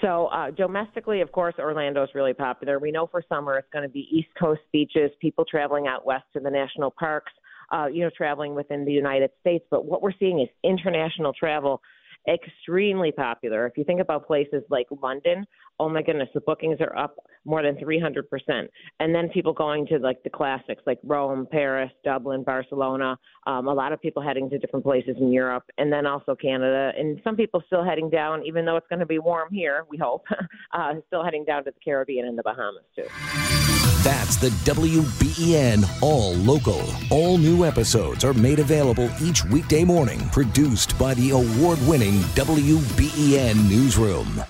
So 0.00 0.26
uh, 0.26 0.50
domestically, 0.50 1.20
of 1.20 1.30
course, 1.30 1.54
Orlando 1.58 2.02
is 2.02 2.10
really 2.14 2.34
popular. 2.34 2.78
We 2.78 2.90
know 2.90 3.06
for 3.06 3.22
summer 3.28 3.56
it's 3.58 3.68
going 3.72 3.84
to 3.84 3.88
be 3.88 4.08
East 4.10 4.28
Coast 4.38 4.60
beaches, 4.72 5.10
people 5.20 5.44
traveling 5.44 5.86
out 5.86 6.04
west 6.04 6.24
to 6.32 6.40
the 6.40 6.50
national 6.50 6.90
parks, 6.90 7.32
uh, 7.72 7.86
you 7.86 8.04
know, 8.04 8.10
traveling 8.16 8.54
within 8.54 8.84
the 8.84 8.92
United 8.92 9.30
States. 9.40 9.64
But 9.70 9.86
what 9.86 10.02
we're 10.02 10.12
seeing 10.18 10.40
is 10.40 10.48
international 10.62 11.32
travel 11.32 11.80
extremely 12.28 13.10
popular. 13.10 13.66
If 13.66 13.76
you 13.76 13.84
think 13.84 14.00
about 14.00 14.26
places 14.26 14.62
like 14.70 14.86
London, 15.02 15.44
oh 15.80 15.88
my 15.88 16.02
goodness, 16.02 16.28
the 16.34 16.40
bookings 16.40 16.78
are 16.80 16.96
up 16.96 17.16
more 17.44 17.62
than 17.62 17.74
300%. 17.76 18.22
And 19.00 19.14
then 19.14 19.28
people 19.30 19.52
going 19.52 19.86
to 19.88 19.98
like 19.98 20.22
the 20.22 20.30
classics 20.30 20.82
like 20.86 20.98
Rome, 21.02 21.48
Paris, 21.50 21.90
Dublin, 22.04 22.44
Barcelona, 22.44 23.18
um, 23.46 23.66
a 23.66 23.74
lot 23.74 23.92
of 23.92 24.00
people 24.00 24.22
heading 24.22 24.48
to 24.50 24.58
different 24.58 24.84
places 24.84 25.16
in 25.18 25.32
Europe, 25.32 25.64
and 25.78 25.92
then 25.92 26.06
also 26.06 26.36
Canada. 26.36 26.92
And 26.96 27.20
some 27.24 27.34
people 27.34 27.62
still 27.66 27.84
heading 27.84 28.10
down, 28.10 28.44
even 28.46 28.64
though 28.64 28.76
it's 28.76 28.86
going 28.88 29.00
to 29.00 29.06
be 29.06 29.18
warm 29.18 29.48
here, 29.52 29.84
we 29.88 29.98
hope, 29.98 30.24
uh, 30.72 30.94
still 31.08 31.24
heading 31.24 31.44
down 31.44 31.64
to 31.64 31.70
the 31.72 31.80
Caribbean 31.80 32.26
and 32.26 32.38
the 32.38 32.42
Bahamas 32.42 32.84
too. 32.94 33.71
That's 34.02 34.34
the 34.34 34.48
WBEN 34.68 35.88
All 36.02 36.34
Local. 36.34 36.82
All 37.08 37.38
new 37.38 37.64
episodes 37.64 38.24
are 38.24 38.34
made 38.34 38.58
available 38.58 39.08
each 39.22 39.44
weekday 39.44 39.84
morning, 39.84 40.28
produced 40.30 40.98
by 40.98 41.14
the 41.14 41.30
award 41.30 41.78
winning 41.86 42.18
WBEN 42.34 43.70
Newsroom. 43.70 44.42